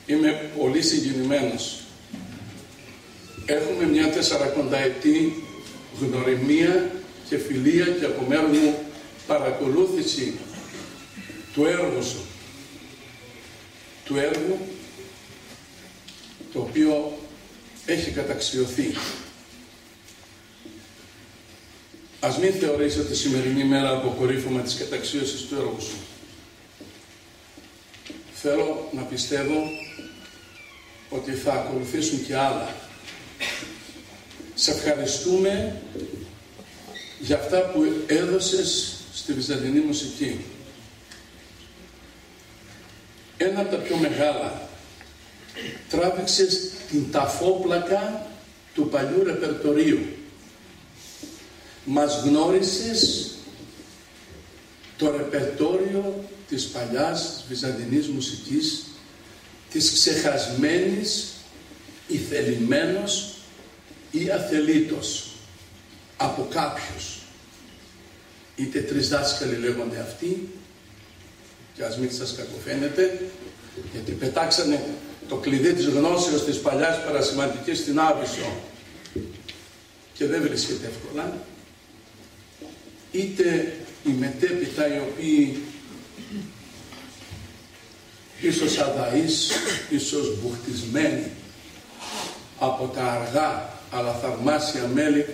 Είμαι 0.06 0.50
πολύ 0.58 0.82
συγκινημένος. 0.82 1.80
Έχουμε 3.46 3.86
μια 3.86 4.10
τεσσαρακονταετή 4.10 5.42
γνωριμία 6.00 6.90
και 7.28 7.38
φιλία 7.38 7.84
και 7.84 8.04
από 8.04 8.26
μέρους 8.28 8.58
μου 8.58 8.74
παρακολούθηση 9.26 10.34
του 11.54 11.64
έργου 11.64 12.02
σου, 12.02 12.24
του 14.04 14.16
έργου 14.16 14.58
το 16.52 16.60
οποίο 16.60 17.18
έχει 17.86 18.10
καταξιωθεί. 18.10 18.94
Ας 22.20 22.38
μην 22.38 22.52
θεωρήσετε 22.52 23.08
τη 23.08 23.16
σημερινή 23.16 23.64
μέρα 23.64 23.90
αποκορύφωμα 23.90 24.60
της 24.60 24.74
καταξίωσης 24.74 25.40
του 25.40 25.54
έργου 25.54 25.80
σου. 25.80 25.96
Θέλω 28.34 28.88
να 28.92 29.02
πιστεύω 29.02 29.62
ότι 31.08 31.32
θα 31.32 31.52
ακολουθήσουν 31.52 32.24
και 32.26 32.36
άλλα. 32.36 32.74
Σε 34.54 34.70
ευχαριστούμε 34.70 35.80
για 37.20 37.36
αυτά 37.36 37.60
που 37.60 37.84
έδωσες 38.06 38.96
στη 39.14 39.32
Βυζαντινή 39.32 39.80
μουσική. 39.80 40.44
Ένα 43.36 43.60
από 43.60 43.70
τα 43.70 43.76
πιο 43.76 43.96
μεγάλα 43.96 44.68
τράβηξες 45.88 46.70
την 46.90 47.10
ταφόπλακα 47.10 48.26
του 48.74 48.88
παλιού 48.88 49.24
ρεπερτορίου. 49.24 50.06
Μας 51.84 52.22
γνώρισες 52.24 53.30
το 54.96 55.10
ρεπερτόριο 55.10 56.24
της 56.48 56.64
παλιάς 56.64 57.44
βυζαντινής 57.48 58.08
μουσικής, 58.08 58.84
της 59.70 59.92
ξεχασμένης 59.92 61.26
ή 62.08 62.16
θελημένος 62.16 63.34
ή 64.10 64.30
αθελήτος 64.30 65.30
από 66.16 66.48
κάποιους. 66.50 67.18
Είτε 68.56 68.80
τρεις 68.80 69.08
δάσκαλοι 69.08 69.56
λέγονται 69.56 70.00
αυτοί, 70.00 70.48
και 71.76 71.84
ας 71.84 71.98
μην 71.98 72.12
σας 72.12 72.34
κακοφαίνεται, 72.36 73.20
γιατί 73.92 74.12
πετάξανε 74.12 74.84
το 75.28 75.36
κλειδί 75.36 75.72
της 75.72 75.86
γνώσεως 75.86 76.44
της 76.44 76.60
παλιάς 76.60 77.04
παρασημαντικής 77.04 77.78
στην 77.78 78.00
Άβυσσο 78.00 78.52
και 80.14 80.26
δεν 80.26 80.42
βρίσκεται 80.42 80.86
εύκολα, 80.86 81.38
είτε 83.12 83.76
οι 84.04 84.10
μετέπειτα 84.10 84.94
οι 84.94 84.98
οποίοι 84.98 85.62
ίσως 88.40 88.78
αδαείς, 88.78 89.50
ίσως 89.90 90.40
μπουχτισμένοι 90.42 91.30
από 92.58 92.86
τα 92.94 93.02
αργά 93.02 93.68
αλλά 93.90 94.12
θαυμάσια 94.12 94.86
μέλη 94.94 95.26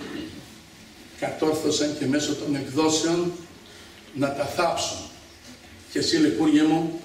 κατόρθωσαν 1.20 1.96
και 1.98 2.06
μέσω 2.06 2.34
των 2.34 2.54
εκδόσεων 2.54 3.32
να 4.14 4.34
τα 4.34 4.44
θάψουν. 4.44 4.98
Και 5.92 5.98
εσύ 5.98 6.16
λικούργε 6.16 6.62
μου 6.62 7.00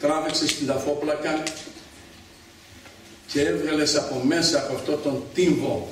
τράβηξες 0.00 0.56
την 0.56 0.66
ταφόπλακα 0.66 1.42
και 3.32 3.40
έβγαλες 3.40 3.96
από 3.96 4.22
μέσα 4.24 4.58
από 4.58 4.74
αυτό 4.74 4.92
τον 4.92 5.22
τύμβο 5.34 5.88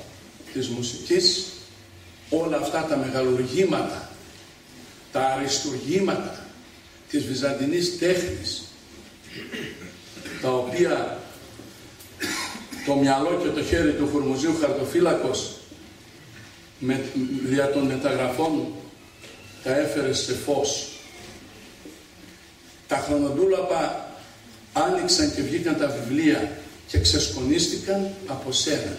της 0.52 0.68
μουσικής 0.68 1.44
όλα 2.30 2.56
αυτά 2.56 2.84
τα 2.84 2.96
μεγαλουργήματα, 2.96 4.10
τα 5.12 5.20
αριστουργήματα 5.20 6.46
της 7.10 7.26
βυζαντινής 7.26 7.98
τέχνης 7.98 8.64
τα 10.42 10.52
οποία 10.52 11.18
το 12.86 12.94
μυαλό 12.94 13.40
και 13.42 13.48
το 13.48 13.64
χέρι 13.64 13.92
του 13.92 14.08
Χουρμουζίου 14.12 14.56
Χαρτοφύλακος 14.60 15.56
με, 16.78 17.04
δια 17.44 17.70
των 17.70 17.86
μεταγραφών 17.86 18.66
τα 19.62 19.76
έφερε 19.76 20.12
σε 20.12 20.34
φως. 20.34 20.88
Τα 22.88 22.96
χρονοτούλαπα 22.96 24.10
άνοιξαν 24.72 25.34
και 25.34 25.42
βγήκαν 25.42 25.78
τα 25.78 25.86
βιβλία 25.86 26.59
και 26.90 26.98
ξεσκονίστηκαν 26.98 28.10
από 28.26 28.52
σένα. 28.52 28.96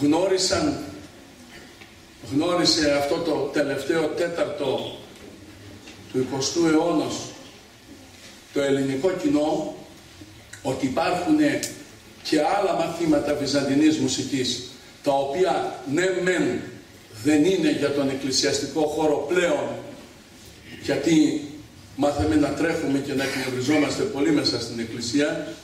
Γνώρισαν, 0.00 0.84
γνώρισε 2.32 2.92
αυτό 2.92 3.16
το 3.16 3.32
τελευταίο 3.32 4.06
τέταρτο 4.06 4.98
του 6.12 6.26
20ου 6.32 6.70
αιώνα 6.72 7.10
το 8.52 8.60
ελληνικό 8.60 9.10
κοινό 9.10 9.74
ότι 10.62 10.86
υπάρχουν 10.86 11.36
και 12.22 12.40
άλλα 12.40 12.72
μαθήματα 12.74 13.34
βυζαντινής 13.34 13.98
μουσικής 13.98 14.62
τα 15.02 15.12
οποία 15.12 15.82
ναι 15.92 16.04
μεν 16.22 16.60
δεν 17.24 17.44
είναι 17.44 17.70
για 17.70 17.92
τον 17.92 18.08
εκκλησιαστικό 18.08 18.80
χώρο 18.80 19.26
πλέον 19.28 19.68
γιατί 20.82 21.44
μάθαμε 22.00 22.34
να 22.34 22.48
τρέχουμε 22.48 22.98
και 22.98 23.14
να 23.14 23.24
εκνευριζόμαστε 23.24 24.02
πολύ 24.02 24.32
μέσα 24.32 24.60
στην 24.60 24.78
εκκλησία 24.78 25.54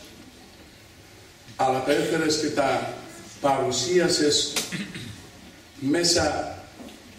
αλλά 1.56 1.82
τα 1.84 1.92
έφερες 1.92 2.36
και 2.36 2.46
τα 2.48 2.94
παρουσίασες 3.40 4.52
μέσα 5.80 6.56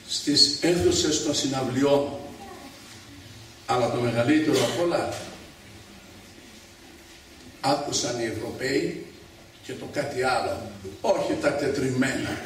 στις 0.08 0.58
αίθουσες 0.62 1.24
των 1.24 1.36
συναυλιών 1.36 2.10
αλλά 3.66 3.92
το 3.92 4.00
μεγαλύτερο 4.00 4.58
απ' 4.64 4.82
όλα 4.82 5.14
άκουσαν 7.62 8.20
οι 8.20 8.26
Ευρωπαίοι 8.26 9.06
και 9.64 9.74
το 9.74 9.86
κάτι 9.92 10.24
άλλο. 10.24 10.72
Όχι 11.02 11.34
τα 11.42 11.54
τετριμένα. 11.54 12.42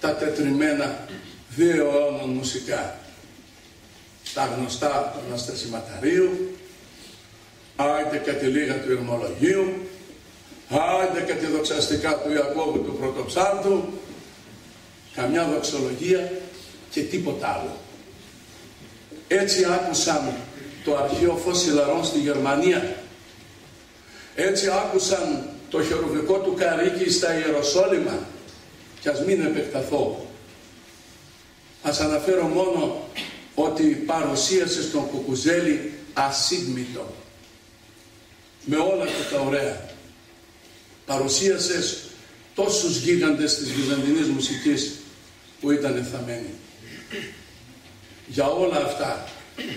Τα 0.00 0.14
τετριμένα 0.14 1.06
δύο 1.48 1.76
αιώνων 1.76 2.30
μουσικά. 2.30 3.01
Τα 4.34 4.54
γνωστά 4.56 5.12
του 5.14 5.20
Αναστασιματαρίου, 5.28 6.56
άιντε 7.76 8.16
κάτι 8.16 8.46
λίγα 8.46 8.80
του 8.82 8.90
Ερμολογίου, 8.90 9.88
άιντε 10.68 11.20
κάτι 11.20 11.46
δοξαστικά 11.46 12.18
του 12.18 12.32
Ιακώβου 12.32 12.84
του 12.84 12.96
Πρωτοψάρτου, 13.00 13.84
καμιά 15.14 15.44
δοξολογία 15.44 16.32
και 16.90 17.00
τίποτα 17.00 17.48
άλλο. 17.48 17.76
Έτσι 19.28 19.64
άκουσαν 19.64 20.32
το 20.84 20.96
αρχαίο 20.96 21.36
φως 21.36 21.68
στη 22.06 22.18
Γερμανία. 22.18 22.96
Έτσι 24.34 24.68
άκουσαν 24.68 25.48
το 25.70 25.82
χερουβικό 25.82 26.38
του 26.38 26.54
καρίκι 26.54 27.10
στα 27.10 27.38
Ιεροσόλυμα. 27.38 28.18
Και 29.00 29.08
ας 29.08 29.24
μην 29.24 29.40
επεκταθώ. 29.40 30.26
Ας 31.82 32.00
αναφέρω 32.00 32.42
μόνο 32.46 33.08
ότι 33.62 33.82
παρουσίασε 33.84 34.82
στον 34.82 35.06
Κουκουζέλη 35.06 35.92
ασύγμητο 36.12 37.14
με 38.64 38.76
όλα 38.76 39.04
και 39.06 39.34
τα 39.34 39.40
ωραία. 39.40 39.90
Παρουσίασες 41.06 41.98
τόσους 42.54 42.96
γίγαντες 42.96 43.56
της 43.56 43.72
βυζαντινής 43.72 44.26
μουσικής 44.28 44.92
που 45.60 45.70
ήταν 45.70 46.08
θαμένοι. 46.12 46.50
Για 48.26 48.46
όλα 48.46 48.84
αυτά, 48.84 49.28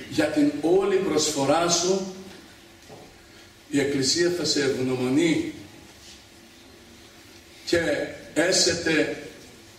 για 0.10 0.26
την 0.26 0.52
όλη 0.62 0.96
προσφορά 0.96 1.70
σου 1.70 2.16
η 3.70 3.80
Εκκλησία 3.80 4.32
θα 4.38 4.46
σε 4.46 4.64
ευγνωμονεί 4.64 5.54
και 7.66 7.80
έσετε 8.34 9.24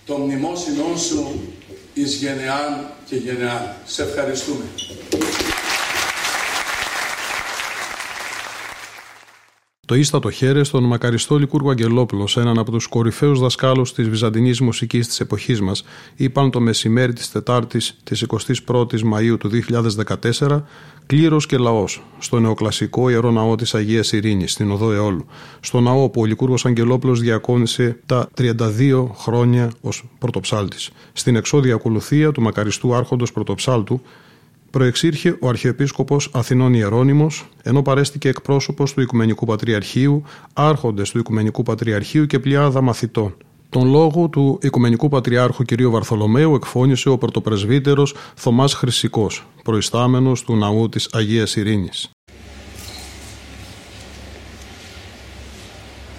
το 0.07 0.19
μνημόσυνό 0.19 0.97
σου 0.97 1.53
εις 1.99 2.15
γενεάν 2.15 2.91
και 3.09 3.17
γενεάν. 3.17 3.75
Σε 3.87 4.03
ευχαριστούμε. 4.03 4.65
Το 9.87 9.95
ίστατο 9.95 10.31
χέρι 10.31 10.65
στον 10.65 10.85
μακαριστό 10.85 11.39
Λικούργο 11.39 11.71
Αγγελόπουλος, 11.71 12.37
έναν 12.37 12.59
από 12.59 12.71
τους 12.71 12.87
κορυφαίους 12.87 13.41
δασκάλους 13.41 13.93
της 13.93 14.09
βυζαντινής 14.09 14.61
μουσικής 14.61 15.07
της 15.07 15.21
εποχής 15.21 15.61
μας, 15.61 15.85
είπαν 16.17 16.51
το 16.51 16.61
μεσημέρι 16.61 17.13
της 17.13 17.31
Τετάρτης 17.31 17.97
της 18.05 18.23
21η 18.23 19.03
Μαου 19.03 19.37
του 19.37 19.49
2014, 19.49 20.67
κλήρος 21.07 21.47
και 21.47 21.57
λαός, 21.57 22.03
στο 22.19 22.41
νεοκλασικό 22.41 23.09
ιερό 23.09 23.31
ναό 23.31 23.55
της 23.55 23.75
Αγίας 23.75 24.13
Ειρήνης, 24.13 24.53
στην 24.53 24.71
οδό 24.71 24.93
Εόλου, 24.93 25.27
στο 25.61 25.81
ναό 25.81 26.09
που 26.09 26.21
ο 26.21 26.25
Λικούργος 26.25 26.67
Αγγελόπουλος 26.67 27.21
διακόνησε 27.21 27.99
τα 28.07 28.29
32 28.35 29.11
χρόνια 29.15 29.71
ως 29.81 30.05
πρωτοψάλτης. 30.19 30.91
Στην 31.13 31.37
εξώδια 31.37 31.75
ακολουθία 31.75 32.33
του 32.33 32.43
μακαριστού 32.43 32.95
Άρχοντος 32.95 33.33
Πρωτοψάλτου, 33.33 34.01
προεξήρχε 34.77 35.37
ο 35.41 35.49
Αρχιεπίσκοπος 35.49 36.31
Αθηνών 36.33 36.75
Ιερώνυμος, 36.75 37.49
ενώ 37.63 37.83
παρέστηκε 37.83 38.29
εκπρόσωπος 38.29 38.95
του 38.95 39.01
Οικουμενικού 39.01 39.47
Πατριαρχείου, 39.47 40.23
άρχοντες 40.53 41.11
του 41.11 41.19
Οικουμενικού 41.19 41.63
Πατριαρχείου 41.63 42.27
και 42.27 42.39
πλειάδα 42.39 42.81
μαθητών. 42.81 43.37
Τον 43.69 43.89
λόγο 43.89 44.29
του 44.29 44.59
Οικουμενικού 44.63 45.09
Πατριάρχου 45.09 45.65
κ. 45.65 45.83
Βαρθολομαίου 45.83 46.55
εκφώνησε 46.55 47.09
ο 47.09 47.19
πρωτοπρεσβύτερος 47.19 48.15
Θωμάς 48.35 48.75
Χρυσικός, 48.75 49.47
προϊστάμενος 49.65 50.43
του 50.43 50.57
ναού 50.57 50.89
της 50.89 51.09
Αγίας 51.13 51.57
Ειρήνης. 51.57 52.11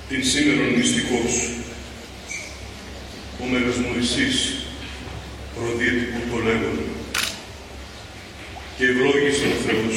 Την 0.09 0.23
σήμερα 0.23 0.77
μυστικός, 0.77 1.49
ο 3.41 3.51
Μέγας 3.51 3.75
Μωυσής, 3.77 4.55
προδιετικού 5.55 6.19
το 6.31 6.37
λέγον, 6.43 6.96
και 8.77 8.85
ευλόγησαν 8.85 9.51
ο 9.57 9.59
Θεός 9.65 9.95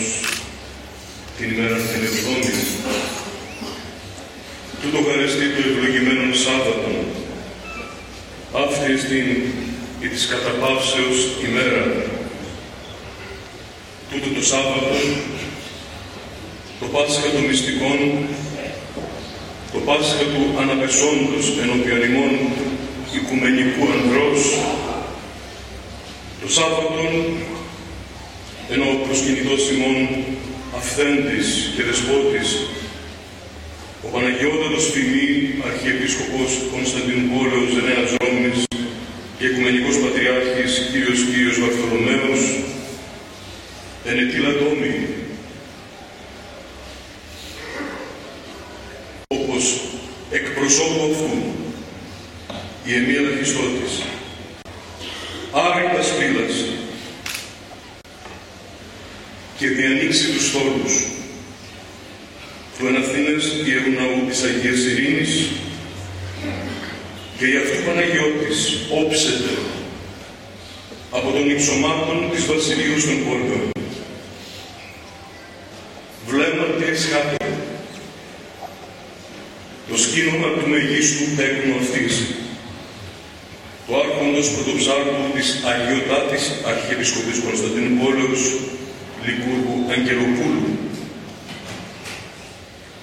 την 1.37 1.47
ημέρα 1.55 1.77
την 1.91 2.03
εβδόμη. 2.09 2.53
Τούτο 4.81 4.99
χαρεστεί 5.09 5.47
το 5.55 5.61
ευλογημένο 5.69 6.35
Σάββατο, 6.45 6.93
αυτή 8.65 8.91
στην 9.05 9.27
η 10.05 10.07
της 10.13 10.27
καταπαύσεως 10.33 11.19
ημέρα. 11.49 11.85
Τούτο 14.11 14.29
το 14.37 14.43
Σάββατο, 14.53 14.97
το 16.81 16.87
Πάσχα 16.95 17.29
των 17.35 17.45
Μυστικών, 17.49 17.99
το 19.73 19.79
Πάσχα 19.89 20.25
του 20.33 20.43
Αναπεσόντος 20.63 21.45
ενώπιον 21.63 22.03
ημών 22.09 22.33
Οικουμενικού 23.17 23.83
Ανδρός, 23.95 24.43
το 26.41 26.49
Σάββατο 26.57 27.05
ενώ 28.73 28.85
ο 28.95 28.97
προσκυνητός 29.07 29.71
ημών 29.75 29.97
αυθέντης 30.79 31.49
και 31.75 31.83
δεσπότης, 31.83 32.49
ο 34.05 34.09
Παναγιώτατος 34.13 34.85
Φημή, 34.93 35.29
Αρχιεπίσκοπος 35.69 36.51
Κωνσταντινούπολεως 36.73 37.73
Νέας 37.87 38.11
Ρώμης 38.21 38.59
και 39.39 39.47
Οικουμενικός 39.47 39.97
Πατριάρχης 40.03 40.73
Κύριος 40.91 41.21
Κύριος 41.31 41.59
Βαρθολομαίος, 41.63 42.43
ενετήλα 44.11 44.53
τόμη, 44.61 44.95
όπως 49.39 49.65
εκπροσώπου 50.31 51.03
αυτού 51.11 51.33
η 52.89 52.95
Εμία 52.95 53.21
Λαχιστώτης, 53.21 53.93
άρρητα 55.65 56.03
σπήλας, 56.03 56.55
και 59.61 59.69
διανοίξει 59.69 60.27
τους 60.33 60.51
θόρους 60.53 60.95
του 62.77 62.87
Εναθήνες 62.91 63.45
Ιερού 63.67 63.93
Ναού 63.99 64.19
της 64.29 64.41
Αγίας 64.49 64.81
Ειρήνης 64.89 65.33
και 67.39 67.47
γι' 67.51 67.61
αυτού 67.63 67.79
Παναγιώτης 67.87 68.59
όψεται 69.01 69.53
από 71.17 71.29
τον 71.35 71.45
υψωμάτων 71.55 72.19
της 72.33 72.43
Βασιλείου 72.53 72.99
των 73.07 73.17
Πόρτων. 73.25 73.63
Βλέμματι 76.29 76.85
εσχάται 76.95 77.37
το 79.89 79.97
σκήνομα 80.05 80.49
του 80.55 80.65
μεγίστου 80.73 81.25
τέκνου 81.37 81.75
αυτής, 81.83 82.13
το 83.87 83.93
άρχοντος 84.03 84.47
πρωτοψάρτου 84.55 85.25
της 85.35 85.49
Αγιωτάτης 85.71 86.45
Αρχιεπισκοπής 86.71 87.39
Κωνσταντινούπολεως 87.47 88.43
Λικούργου 89.31 89.91
Αγγελοπούλου, 89.91 90.79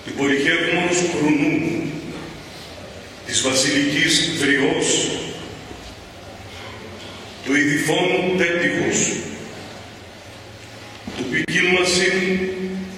του 0.05 0.13
πολυχεύμονος 0.17 0.97
Κρουνού, 1.11 1.81
της 3.25 3.41
βασιλικής 3.41 4.31
Βριός, 4.39 5.09
του 7.45 7.55
ειδηφών 7.55 8.37
Τέτυχος, 8.37 8.97
του 11.17 11.23
ποικίλμασιν 11.31 12.39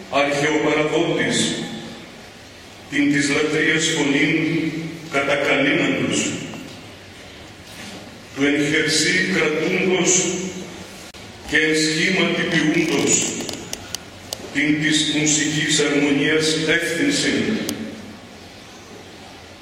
αρχαιοπαραδότης, 0.10 1.64
την 2.90 3.14
της 3.14 3.30
λατρείας 3.30 3.86
φωνήν 3.88 4.36
κατακαλύναντος, 5.12 6.32
του 8.36 8.44
εν 8.46 8.66
χερσί 8.72 9.30
κρατούντος 9.34 10.12
και 11.50 11.58
εν 11.58 11.76
σχήματι 11.76 12.42
ποιούντος 12.42 13.14
την 14.54 14.82
της 15.50 15.58
μουσικής 15.58 15.80
αρμονίας 15.80 16.46
εύθυνση 16.68 17.34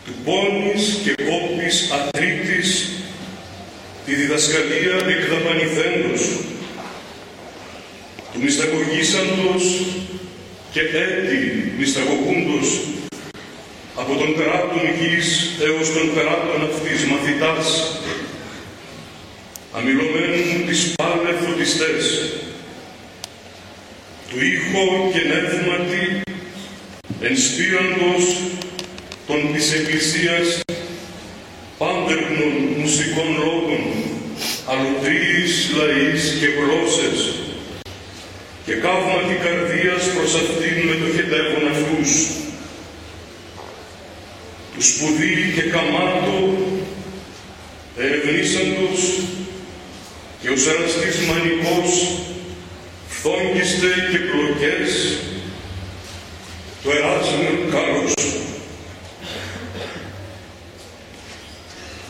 του 0.06 0.14
πόνης 0.26 0.84
και 1.04 1.16
κόπης 1.24 1.92
ατρίτης 1.92 2.90
τη 4.06 4.16
διδασκαλία 4.16 4.98
εκδαπανηθέντος 5.16 6.22
του 8.34 8.40
μυσταγωγήσαντος 8.44 9.64
και 10.72 10.80
έτη 10.80 11.74
μυσταγωγούντος 11.80 12.68
από 13.96 14.14
τον 14.16 14.36
περάτων 14.36 14.82
γης 15.00 15.28
έως 15.68 15.94
τον 15.94 16.14
περάτων 16.14 16.60
αυτής 16.70 17.06
μαθητάς 17.12 17.68
αμιλωμένου 19.78 20.66
τις 20.68 20.94
πάλε 20.96 21.32
φωτιστές, 21.46 22.04
του 24.38 24.46
ήχο 24.46 25.12
και 25.14 25.22
νεύματι 25.32 26.22
ενспήραντος 27.30 28.24
των 29.28 29.40
της 29.54 29.74
Εκκλησίας 29.74 30.48
πάντερνων 31.78 32.54
μουσικών 32.78 33.30
λόγων, 33.44 33.82
αλλοτρείς 34.72 35.52
λαείς 35.78 36.24
και 36.40 36.48
γλώσσες 36.58 37.20
και 38.66 38.74
καύματι 38.74 39.36
καρδίας 39.44 40.04
προς 40.16 40.32
αυτήν 40.42 40.76
με 40.88 40.96
το 41.02 41.08
χετεύον 41.16 41.66
αυτούς, 41.74 42.10
του 44.74 44.84
σπουδή 44.90 45.36
και 45.56 45.66
καμάτο 45.74 46.38
ερευνήσαντος 47.98 49.00
και 50.42 50.50
ο 50.50 50.58
σαραστής 50.58 51.18
μανικός 51.28 51.92
φθόγγιστε 53.28 53.88
και 54.12 54.18
πλοκές 54.30 55.18
το 56.84 56.90
εράσμιο 56.98 57.54
κάλος 57.72 58.14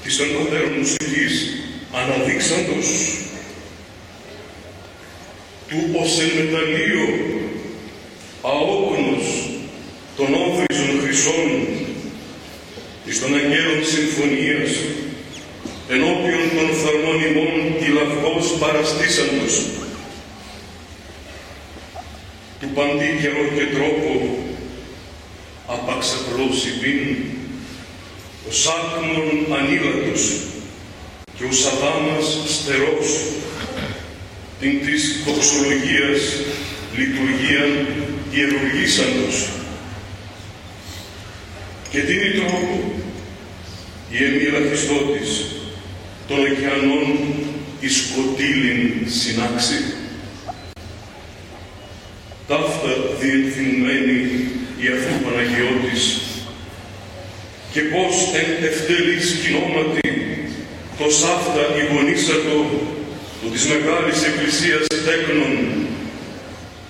της 0.03 0.17
των 0.17 0.27
πατέρων 0.37 0.71
μουσικής 0.79 1.33
αναδείξαντος 1.99 2.87
του 5.67 5.77
ως 6.01 6.19
εν 6.23 6.31
μεταλλείο 6.37 7.07
αόκνος 8.41 9.25
των 10.17 10.27
όφριζων 10.45 10.91
χρυσών 11.03 11.49
εις 13.05 13.19
των 13.21 13.35
αγγέλων 13.39 13.81
συμφωνίας 13.93 14.71
ενώπιον 15.93 16.45
των 16.57 16.67
φθαρμών 16.77 17.17
ημών 17.29 17.53
τυλαυγός 17.79 18.45
παραστήσαντος 18.59 19.53
του 19.55 19.86
παντή 22.77 23.09
καιρό 23.21 23.43
και 23.55 23.65
τρόπο. 23.75 24.11
Απαξαπλώσει 25.75 26.69
πίν 26.81 27.01
ο 28.47 28.51
σάκμον 28.51 29.29
ανήλατος 29.57 30.23
και 31.35 31.43
ο 31.49 31.51
Σαδάμας 31.51 32.27
στερός. 32.55 33.07
Την 34.59 34.85
της 34.85 35.23
δοξολογίας 35.25 36.21
λειτουργίαν 36.97 37.71
ιερουργήσαντος. 38.37 39.35
Και 41.91 41.99
την 41.99 42.19
τρόπο 42.35 42.93
η 44.09 44.23
Εμμύρα 44.23 44.61
Χριστότης 44.67 45.45
των 46.27 46.39
ωκεανών 46.39 47.07
η 47.79 47.87
σκοτήλην 47.89 49.11
συνάξη. 49.21 49.96
Ταύτα 52.47 52.93
διεκθυμμένη 53.19 54.19
η 54.77 54.87
αφού 54.87 55.23
Παναγιώτης 55.23 56.21
και 57.71 57.81
πώς 57.81 58.15
εν 58.33 58.65
ευτελής 58.65 59.39
κοινόματι 59.41 60.09
το 60.97 61.09
σάφτα 61.09 61.63
γονίσατο 61.91 62.57
του 63.41 63.49
της 63.51 63.65
Μεγάλης 63.65 64.23
Εκκλησίας 64.23 64.87
τέκνων 64.87 65.53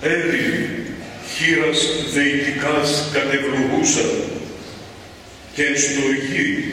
έρη 0.00 0.44
χείρας 1.34 1.78
δεητικάς 2.12 3.08
κατευλογούσα 3.12 4.06
και 5.54 5.62
εν 5.62 5.78
στοργή. 5.78 6.72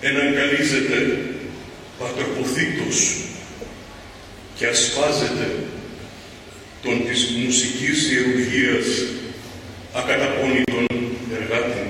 Εναγκαλίζεται 0.00 1.18
πατροποθήτως 1.98 3.23
και 4.56 4.66
ασπάζεται 4.66 5.46
τον 6.82 7.06
της 7.06 7.30
μουσικής 7.44 8.10
ιερουργίας 8.10 8.86
ακαταπώνητον 9.92 10.86
εργάτη. 11.40 11.82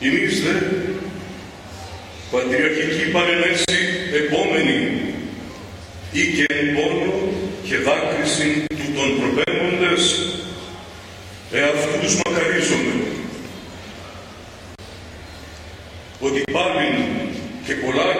Εμείς 0.00 0.42
δε, 0.42 0.54
πατριαρχική 2.30 3.10
παρενέση 3.10 3.78
επόμενη 4.24 5.00
ή 6.12 6.22
και 6.34 6.46
εν 6.48 6.74
πόνο 6.74 7.32
και 7.68 7.76
δάκρυση 7.76 8.64
του 8.68 8.92
των 8.96 9.08
προπέμποντες, 9.18 10.02
εαυτούς 11.52 12.20
μακαρίζομαι, 12.26 12.94
ότι 16.20 16.42
πάλι 16.52 16.88
και 17.66 17.74
Πολάκης 17.74 18.13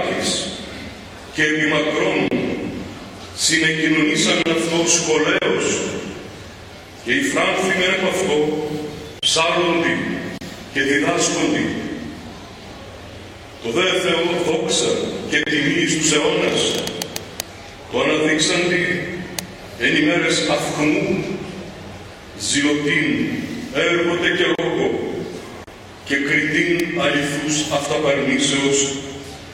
και 1.35 1.43
επιμακρών 1.43 2.26
συνεκοινωνήσαν 3.37 4.43
αυτό 4.57 4.78
σχολέως 4.97 5.66
και 7.05 7.12
οι 7.12 7.22
φράνθοι 7.22 7.72
από 7.99 8.09
αυτό 8.14 8.37
ψάλλονται 9.18 9.93
και 10.72 10.80
διδάσκονται. 10.82 11.64
Το 13.62 13.70
δε 13.70 13.82
Θεό 14.05 14.22
δόξα 14.47 14.91
και 15.30 15.43
τιμή 15.43 15.87
στους 15.89 16.12
αιώνας 16.12 16.62
το 17.93 18.01
αναδείξαντι 18.01 18.82
εν 19.80 19.97
ημέρες 20.03 20.37
αυχμού 20.51 21.24
ζιωτήν 22.49 23.07
έρχονται 23.74 24.30
και 24.39 24.47
λόγο 24.59 24.87
και 26.05 26.16
κριτήν 26.16 27.01
αληθούς 27.01 27.57
αυταπαρνήσεως 27.72 28.78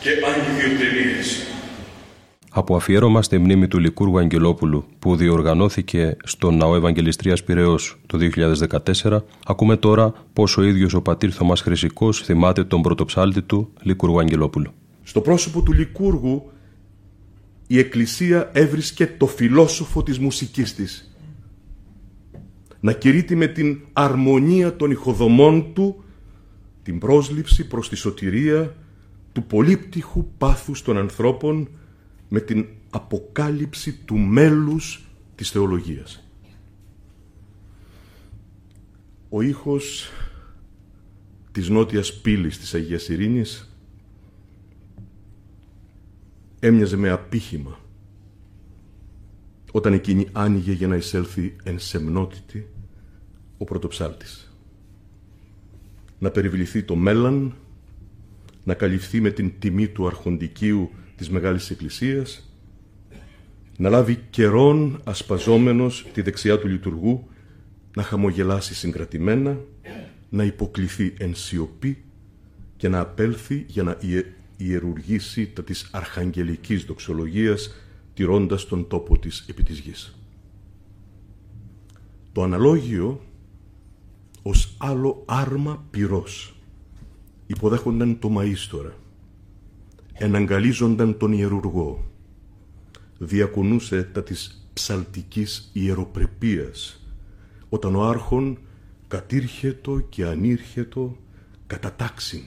και 0.00 0.10
ανιδιοτελείες. 0.10 1.49
Από 2.52 2.76
αφιέρωμα 2.76 3.22
στη 3.22 3.38
μνήμη 3.38 3.68
του 3.68 3.78
Λικούργου 3.78 4.18
Αγγελόπουλου 4.18 4.84
που 4.98 5.16
διοργανώθηκε 5.16 6.16
στο 6.24 6.50
Ναό 6.50 6.76
Ευαγγελιστρίας 6.76 7.44
Πυραιός 7.44 8.00
το 8.06 8.18
2014 9.02 9.20
ακούμε 9.46 9.76
τώρα 9.76 10.12
πως 10.32 10.56
ο 10.56 10.62
ίδιος 10.62 10.94
ο 10.94 11.02
πατήρ 11.02 11.30
Θωμάς 11.34 11.60
Χρυσικός 11.60 12.20
θυμάται 12.20 12.64
τον 12.64 12.82
πρωτοψάλτη 12.82 13.42
του 13.42 13.72
Λικούργου 13.82 14.18
Αγγελόπουλου. 14.18 14.72
Στο 15.02 15.20
πρόσωπο 15.20 15.62
του 15.62 15.72
Λικούργου 15.72 16.50
η 17.66 17.78
Εκκλησία 17.78 18.50
έβρισκε 18.52 19.06
το 19.06 19.26
φιλόσοφο 19.26 20.02
της 20.02 20.18
μουσικής 20.18 20.74
της. 20.74 21.14
Να 22.80 22.92
κηρύττει 22.92 23.36
με 23.36 23.46
την 23.46 23.80
αρμονία 23.92 24.76
των 24.76 24.90
ηχοδομών 24.90 25.72
του 25.72 26.04
την 26.82 26.98
πρόσληψη 26.98 27.66
προς 27.66 27.88
τη 27.88 27.96
σωτηρία 27.96 28.74
του 29.32 29.44
πολύπτυχου 29.44 30.26
πάθους 30.38 30.82
των 30.82 30.98
ανθρώπων 30.98 31.68
με 32.32 32.40
την 32.40 32.66
αποκάλυψη 32.90 33.92
του 33.92 34.16
μέλους 34.16 35.04
της 35.34 35.50
θεολογίας. 35.50 36.24
Ο 39.28 39.42
ήχος 39.42 40.10
της 41.52 41.68
νότιας 41.68 42.20
πύλης 42.20 42.58
της 42.58 42.74
Αγίας 42.74 43.08
Ειρήνης 43.08 43.74
έμοιαζε 46.60 46.96
με 46.96 47.10
απήχημα 47.10 47.78
όταν 49.72 49.92
εκείνη 49.92 50.28
άνοιγε 50.32 50.72
για 50.72 50.88
να 50.88 50.96
εισέλθει 50.96 51.56
εν 51.62 51.78
σεμνότητη 51.78 52.66
ο 53.58 53.64
πρωτοψάλτης. 53.64 54.54
Να 56.18 56.30
περιβληθεί 56.30 56.82
το 56.82 56.96
μέλλον, 56.96 57.54
να 58.64 58.74
καλυφθεί 58.74 59.20
με 59.20 59.30
την 59.30 59.52
τιμή 59.58 59.88
του 59.88 60.06
αρχοντικίου 60.06 60.90
της 61.20 61.30
Μεγάλης 61.30 61.70
Εκκλησίας, 61.70 62.50
να 63.76 63.88
λάβει 63.88 64.24
καιρόν 64.30 65.00
ασπαζόμενος 65.04 66.06
τη 66.12 66.22
δεξιά 66.22 66.58
του 66.58 66.68
λειτουργού, 66.68 67.28
να 67.96 68.02
χαμογελάσει 68.02 68.74
συγκρατημένα, 68.74 69.60
να 70.28 70.44
υποκληθεί 70.44 71.14
εν 71.18 71.34
σιωπή 71.34 72.04
και 72.76 72.88
να 72.88 73.00
απέλθει 73.00 73.64
για 73.68 73.82
να 73.82 73.98
ιερουργήσει 74.56 75.46
τα 75.46 75.64
της 75.64 75.88
αρχαγγελικής 75.92 76.84
δοξολογίας, 76.84 77.74
τηρώντας 78.14 78.66
τον 78.66 78.88
τόπο 78.88 79.18
της 79.18 79.44
επί 79.48 79.62
της 79.62 79.78
γης. 79.78 80.18
Το 82.32 82.42
αναλόγιο 82.42 83.20
ως 84.42 84.74
άλλο 84.78 85.22
άρμα 85.26 85.84
πυρός 85.90 86.54
υποδέχονταν 87.46 88.18
το 88.18 88.30
μαΐστορα 88.38 88.99
εναγκαλίζονταν 90.20 91.16
τον 91.16 91.32
ιερουργό. 91.32 92.10
Διακονούσε 93.18 94.02
τα 94.02 94.22
της 94.22 94.68
ψαλτικής 94.72 95.70
ιεροπρεπίας, 95.72 97.04
όταν 97.68 97.94
ο 97.94 98.02
άρχον 98.02 98.58
κατήρχετο 99.08 100.00
και 100.08 100.24
ανήρχετο 100.24 101.16
κατατάξιν, 101.66 102.42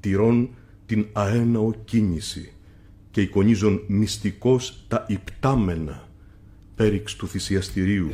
τηρών 0.00 0.50
την 0.86 1.06
αέναο 1.12 1.72
κίνηση 1.84 2.52
και 3.10 3.20
εικονίζον 3.20 3.82
μυστικός 3.86 4.84
τα 4.88 5.04
υπτάμενα 5.08 6.08
πέριξ 6.74 7.16
του 7.16 7.28
θυσιαστηρίου, 7.28 8.10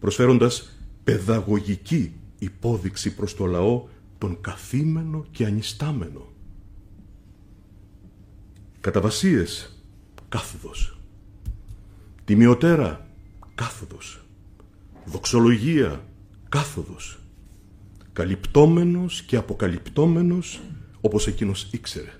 προσφέροντας 0.00 0.78
παιδαγωγική 1.04 2.12
υπόδειξη 2.38 3.14
προς 3.14 3.34
το 3.34 3.46
λαό 3.46 3.88
τον 4.18 4.40
καθήμενο 4.40 5.26
και 5.30 5.44
ανιστάμενο. 5.44 6.29
Καταβασίες, 8.80 9.82
κάθοδος. 10.28 10.98
Τιμιωτέρα, 12.24 13.06
κάθοδος. 13.54 14.24
Δοξολογία, 15.04 16.04
κάθοδος. 16.48 17.18
Καλυπτόμενος 18.12 19.22
και 19.22 19.36
αποκαλυπτόμενος 19.36 20.60
όπως 21.00 21.26
εκείνος 21.26 21.68
ήξερε. 21.70 22.12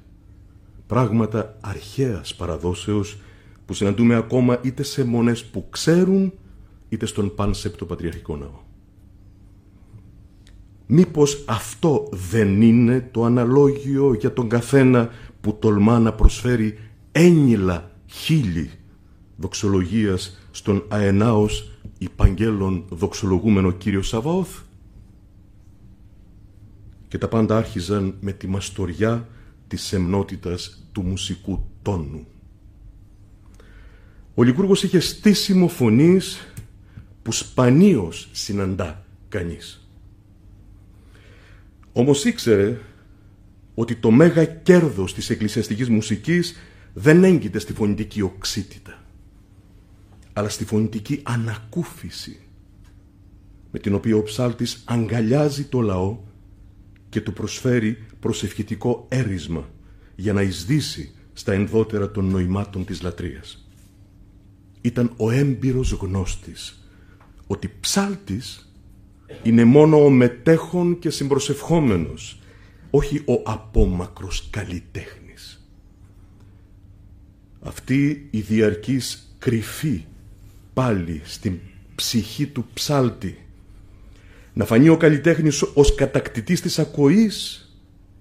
Πράγματα 0.86 1.56
αρχαίας 1.60 2.34
παραδόσεως 2.34 3.18
που 3.66 3.74
συναντούμε 3.74 4.14
ακόμα 4.14 4.60
είτε 4.62 4.82
σε 4.82 5.04
μονές 5.04 5.44
που 5.44 5.66
ξέρουν 5.70 6.32
είτε 6.88 7.06
στον 7.06 7.34
πάνσεπτο 7.34 7.84
πατριαρχικό 7.84 8.36
ναό. 8.36 8.68
Μήπως 10.86 11.44
αυτό 11.46 12.08
δεν 12.10 12.62
είναι 12.62 13.08
το 13.10 13.24
αναλόγιο 13.24 14.14
για 14.14 14.32
τον 14.32 14.48
καθένα 14.48 15.10
που 15.40 15.58
τολμά 15.58 15.98
να 15.98 16.12
προσφέρει 16.12 16.78
έννυλα 17.12 17.90
χίλι 18.06 18.70
δοξολογίας 19.36 20.38
στον 20.50 20.84
αενάος 20.88 21.70
υπαγγέλων 21.98 22.84
δοξολογούμενο 22.88 23.70
Κύριο 23.70 24.02
Σαβαώθ. 24.02 24.58
Και 27.08 27.18
τα 27.18 27.28
πάντα 27.28 27.56
άρχιζαν 27.56 28.14
με 28.20 28.32
τη 28.32 28.46
μαστοριά 28.46 29.28
της 29.68 29.82
σεμνότητας 29.82 30.86
του 30.92 31.02
μουσικού 31.02 31.66
τόνου. 31.82 32.26
Ο 34.34 34.42
Λικούργος 34.42 34.82
είχε 34.82 35.00
στήσιμο 35.00 35.68
φωνής 35.68 36.52
που 37.22 37.32
σπανίως 37.32 38.28
συναντά 38.32 39.04
κανείς. 39.28 39.90
Όμως 41.92 42.24
ήξερε 42.24 42.78
ότι 43.74 43.94
το 43.94 44.10
μέγα 44.10 44.44
κέρδος 44.44 45.14
της 45.14 45.30
εκκλησιαστικής 45.30 45.88
μουσικής 45.88 46.56
δεν 46.92 47.24
έγκυται 47.24 47.58
στη 47.58 47.72
φωνητική 47.72 48.22
οξύτητα, 48.22 49.02
αλλά 50.32 50.48
στη 50.48 50.64
φωνητική 50.64 51.20
ανακούφιση, 51.22 52.40
με 53.70 53.78
την 53.78 53.94
οποία 53.94 54.16
ο 54.16 54.22
ψάλτης 54.22 54.82
αγκαλιάζει 54.84 55.64
το 55.64 55.80
λαό 55.80 56.18
και 57.08 57.20
του 57.20 57.32
προσφέρει 57.32 57.98
προσευχητικό 58.20 59.06
έρισμα 59.08 59.68
για 60.16 60.32
να 60.32 60.42
εισδύσει 60.42 61.14
στα 61.32 61.52
ενδότερα 61.52 62.10
των 62.10 62.24
νοημάτων 62.24 62.84
της 62.84 63.02
λατρείας. 63.02 63.68
Ήταν 64.80 65.12
ο 65.16 65.30
έμπειρος 65.30 65.92
γνώστης 65.92 66.88
ότι 67.46 67.72
ψάλτης 67.80 68.72
είναι 69.42 69.64
μόνο 69.64 70.04
ο 70.04 70.10
μετέχων 70.10 70.98
και 70.98 71.10
συμπροσευχόμενος 71.10 72.39
όχι 72.90 73.22
ο 73.24 73.42
απόμακρος 73.44 74.48
καλλιτέχνης. 74.50 75.64
Αυτή 77.60 78.28
η 78.30 78.40
διαρκής 78.40 79.34
κρυφή 79.38 80.04
πάλι 80.74 81.20
στην 81.24 81.58
ψυχή 81.94 82.46
του 82.46 82.66
ψάλτη 82.74 83.38
να 84.52 84.64
φανεί 84.64 84.88
ο 84.88 84.96
καλλιτέχνης 84.96 85.62
ως 85.62 85.94
κατακτητής 85.94 86.60
της 86.60 86.78
ακοής 86.78 87.64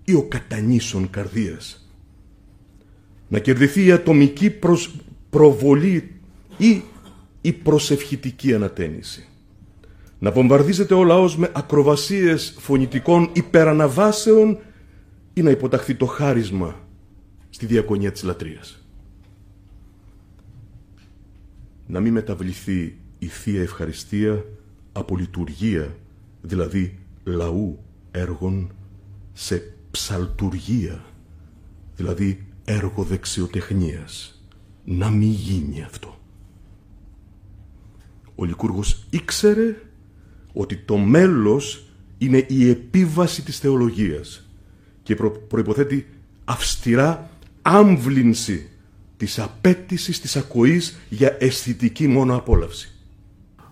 ή 0.05 0.13
ο 0.13 0.23
κατανήσων 0.23 1.09
καρδίας. 1.09 1.89
Να 3.27 3.39
κερδιθεί 3.39 3.85
η 3.85 3.91
ατομική 3.91 4.59
προβολή 5.29 6.11
ή 6.57 6.81
η 7.41 7.51
προσευχητική 7.51 8.53
ανατένιση. 8.53 9.28
Να 10.19 10.31
βομβαρδίζεται 10.31 10.93
ο 10.93 11.03
λαός 11.03 11.37
με 11.37 11.51
ακροβασίες 11.53 12.55
φωνητικών 12.59 13.29
υπεραναβάσεων 13.33 14.57
ή 15.33 15.41
να 15.41 15.49
υποταχθεί 15.49 15.95
το 15.95 16.05
χάρισμα 16.05 16.75
στη 17.49 17.65
διακονία 17.65 18.11
της 18.11 18.23
λατρείας. 18.23 18.87
Να 21.87 21.99
μην 21.99 22.13
μεταβληθεί 22.13 22.97
η 23.19 23.25
Θεία 23.25 23.61
Ευχαριστία 23.61 24.45
από 24.91 25.17
λειτουργία, 25.17 25.95
δηλαδή 26.41 26.99
λαού 27.23 27.79
έργων, 28.11 28.71
σε 29.33 29.73
ψαλτουργία, 29.91 31.05
δηλαδή 31.95 32.47
έργο 32.65 33.03
δεξιοτεχνίας. 33.03 34.41
Να 34.85 35.09
μην 35.09 35.29
γίνει 35.29 35.83
αυτό. 35.83 36.19
Ο 38.35 38.43
Λικούργος 38.43 39.05
ήξερε 39.09 39.75
ότι 40.53 40.75
το 40.75 40.97
μέλος 40.97 41.83
είναι 42.17 42.45
η 42.47 42.69
επίβαση 42.69 43.41
της 43.41 43.59
θεολογίας 43.59 44.45
και 45.03 45.15
προ, 45.15 45.31
προϋποθέτει 45.31 46.07
αυστηρά 46.45 47.29
άμβλυνση 47.61 48.69
της 49.17 49.39
απέτησης 49.39 50.19
της 50.19 50.35
ακοής 50.35 50.97
για 51.09 51.35
αισθητική 51.39 52.07
μόνο 52.07 52.35
απόλαυση. 52.35 52.91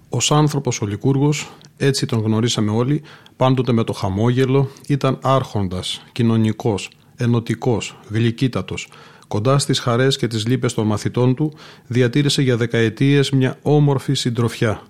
Ως 0.09 0.31
άνθρωπος 0.31 0.81
ο 0.81 0.85
Λικούργος, 0.85 1.51
έτσι 1.77 2.05
τον 2.05 2.19
γνωρίσαμε 2.19 2.71
όλοι, 2.71 3.01
πάντοτε 3.35 3.71
με 3.71 3.83
το 3.83 3.93
χαμόγελο, 3.93 4.69
ήταν 4.87 5.19
άρχοντας, 5.21 6.03
κοινωνικός, 6.11 6.89
ενωτικός, 7.15 7.99
γλυκύτατος, 8.09 8.89
κοντά 9.27 9.57
στις 9.57 9.79
χαρές 9.79 10.17
και 10.17 10.27
τις 10.27 10.47
λύπες 10.47 10.73
των 10.73 10.87
μαθητών 10.87 11.35
του, 11.35 11.53
διατήρησε 11.87 12.41
για 12.41 12.57
δεκαετίες 12.57 13.29
μια 13.29 13.59
όμορφη 13.61 14.13
συντροφιά. 14.13 14.81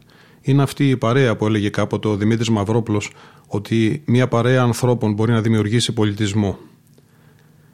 Είναι 0.48 0.64
αυτή 0.64 0.89
η 0.89 0.98
παρέα 0.98 1.36
που 1.36 1.45
έλεγε 1.45 1.70
κάποτε 1.70 2.08
ο 2.08 2.16
Δημήτρης 2.16 2.50
Μαυρόπλος 2.50 3.12
ότι 3.48 4.04
μια 4.06 4.28
παρέα 4.28 4.62
ανθρώπων 4.62 5.14
μπορεί 5.14 5.32
να 5.32 5.41
δημιουργήσει 5.41 5.93
πολιτισμό. 5.93 6.58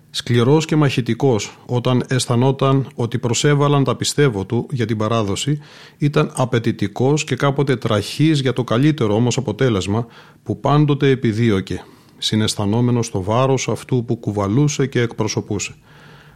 Σκληρός 0.10 0.66
και 0.66 0.76
μαχητικός 0.76 1.58
όταν 1.66 2.04
αισθανόταν 2.08 2.88
ότι 2.96 3.20
προσέβαλαν 3.20 3.84
τα 3.84 3.96
πιστεύω 3.96 4.46
του 4.46 4.68
για 4.72 4.86
την 4.86 4.98
παράδοση, 4.98 5.60
ήταν 5.98 6.32
απαιτητικός 6.36 7.24
και 7.24 7.36
κάποτε 7.36 7.76
τραχής 7.76 8.40
για 8.40 8.54
το 8.54 8.64
καλύτερο 8.64 9.16
όμως 9.16 9.38
αποτέλεσμα 9.38 10.08
που 10.44 10.60
πάντοτε 10.60 11.10
επιδίωκε, 11.10 11.84
συναισθανόμενος 12.18 13.06
στο 13.06 13.24
βάρος 13.24 13.68
αυτού 13.68 14.06
που 14.06 14.16
κουβαλούσε 14.16 14.86
και 14.86 15.02
εκπροσωπούσε. 15.02 15.76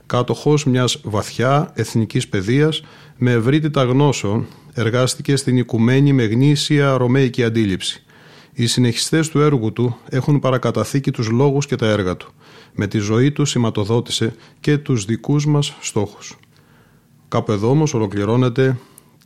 Κάτοχος 0.06 0.66
μιας 0.66 1.00
βαθιά 1.04 1.72
εθνικής 1.76 2.28
παιδείας 2.28 2.82
με 3.18 3.32
ευρύτητα 3.32 3.84
γνώσεων 3.84 4.48
εργάστηκε 4.78 5.36
στην 5.36 5.58
οικουμένη 5.58 6.14
με 6.14 6.26
γνήσια 6.26 6.98
ρωμαϊκή 6.98 7.44
αντίληψη. 7.44 8.04
Οι 8.54 8.66
συνεχιστές 8.66 9.30
του 9.30 9.40
έργου 9.40 9.74
του 9.74 9.98
έχουν 10.10 10.40
παρακαταθήκη 10.40 11.12
τους 11.12 11.30
λόγους 11.30 11.66
και 11.66 11.76
τα 11.76 11.88
έργα 11.88 12.18
του. 12.18 12.32
Με 12.74 12.88
τη 12.88 12.98
ζωή 12.98 13.32
τους 13.32 13.50
σηματοδότησε 13.50 14.36
και 14.60 14.78
τους 14.78 15.06
δικούς 15.06 15.46
μας 15.46 15.76
στόχους. 15.82 16.38
Κάπου 17.28 17.52
εδώ 17.52 17.70
όμως 17.70 17.94
ολοκληρώνεται 17.94 18.78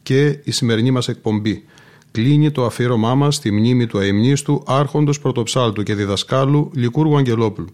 και 0.04 0.39
η 0.43 0.52
σημερινή 0.52 0.91
μας 0.91 1.08
εκπομπή. 1.08 1.64
Κλείνει 2.12 2.52
το 2.52 2.66
αφήρωμά 2.66 3.16
μας 3.16 3.36
στη 3.36 3.52
μνήμη 3.52 3.88
του 3.88 3.99
αιμνίστου 3.99 4.64
άρχοντος 4.66 5.20
πρωτοψάλτου 5.20 5.84
και 5.84 5.95
διδασκάλου 5.95 6.72
Λικούργου 6.74 7.18
Αγγελόπουλου. 7.18 7.70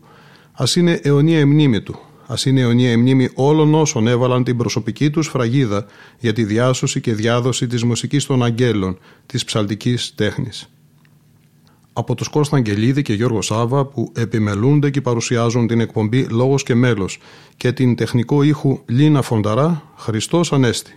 Ας 0.52 0.76
είναι 0.76 1.00
αιωνία 1.04 1.40
η 1.40 1.46
μνήμη 1.46 1.82
του, 1.82 2.00
Α 2.28 2.36
είναι 2.46 2.62
αιωνία 2.62 2.92
η 2.92 2.98
μνήμη 2.98 3.30
όλων 3.36 3.74
όσων 3.74 4.08
έβαλαν 4.08 4.44
την 4.44 4.58
προσωπική 4.58 5.10
τους 5.10 5.28
φραγίδα 5.28 5.86
για 6.20 6.34
τη 6.34 6.44
διάσωση 6.44 7.02
και 7.02 7.14
διάδοση 7.14 7.68
της 7.68 7.84
μουσικής 7.84 8.26
των 8.26 8.44
αγγέλων, 8.44 8.98
της 9.26 9.44
ψαλτικής 9.44 10.16
τέχνης. 10.16 10.70
Από 11.94 12.16
τους 12.16 12.28
Κώστας 12.28 12.60
Αγγελίδη 12.60 13.02
και 13.02 13.14
Γιώργο 13.14 13.42
Σάβα 13.42 13.86
που 13.86 14.12
επιμελούνται 14.16 14.90
και 14.90 15.02
παρουσιάζουν 15.02 15.68
την 15.68 15.80
εκπομπή 15.80 16.24
Λόγος 16.24 16.64
και 16.64 16.76
Μέλος 16.76 17.20
και 17.58 17.72
την 17.72 17.96
τεχνικό 17.96 18.44
ήχου 18.44 18.80
Λίνα 18.86 19.22
Φονταρά 19.22 19.84
Χριστός 19.98 20.54
Ανέστη. 20.54 20.92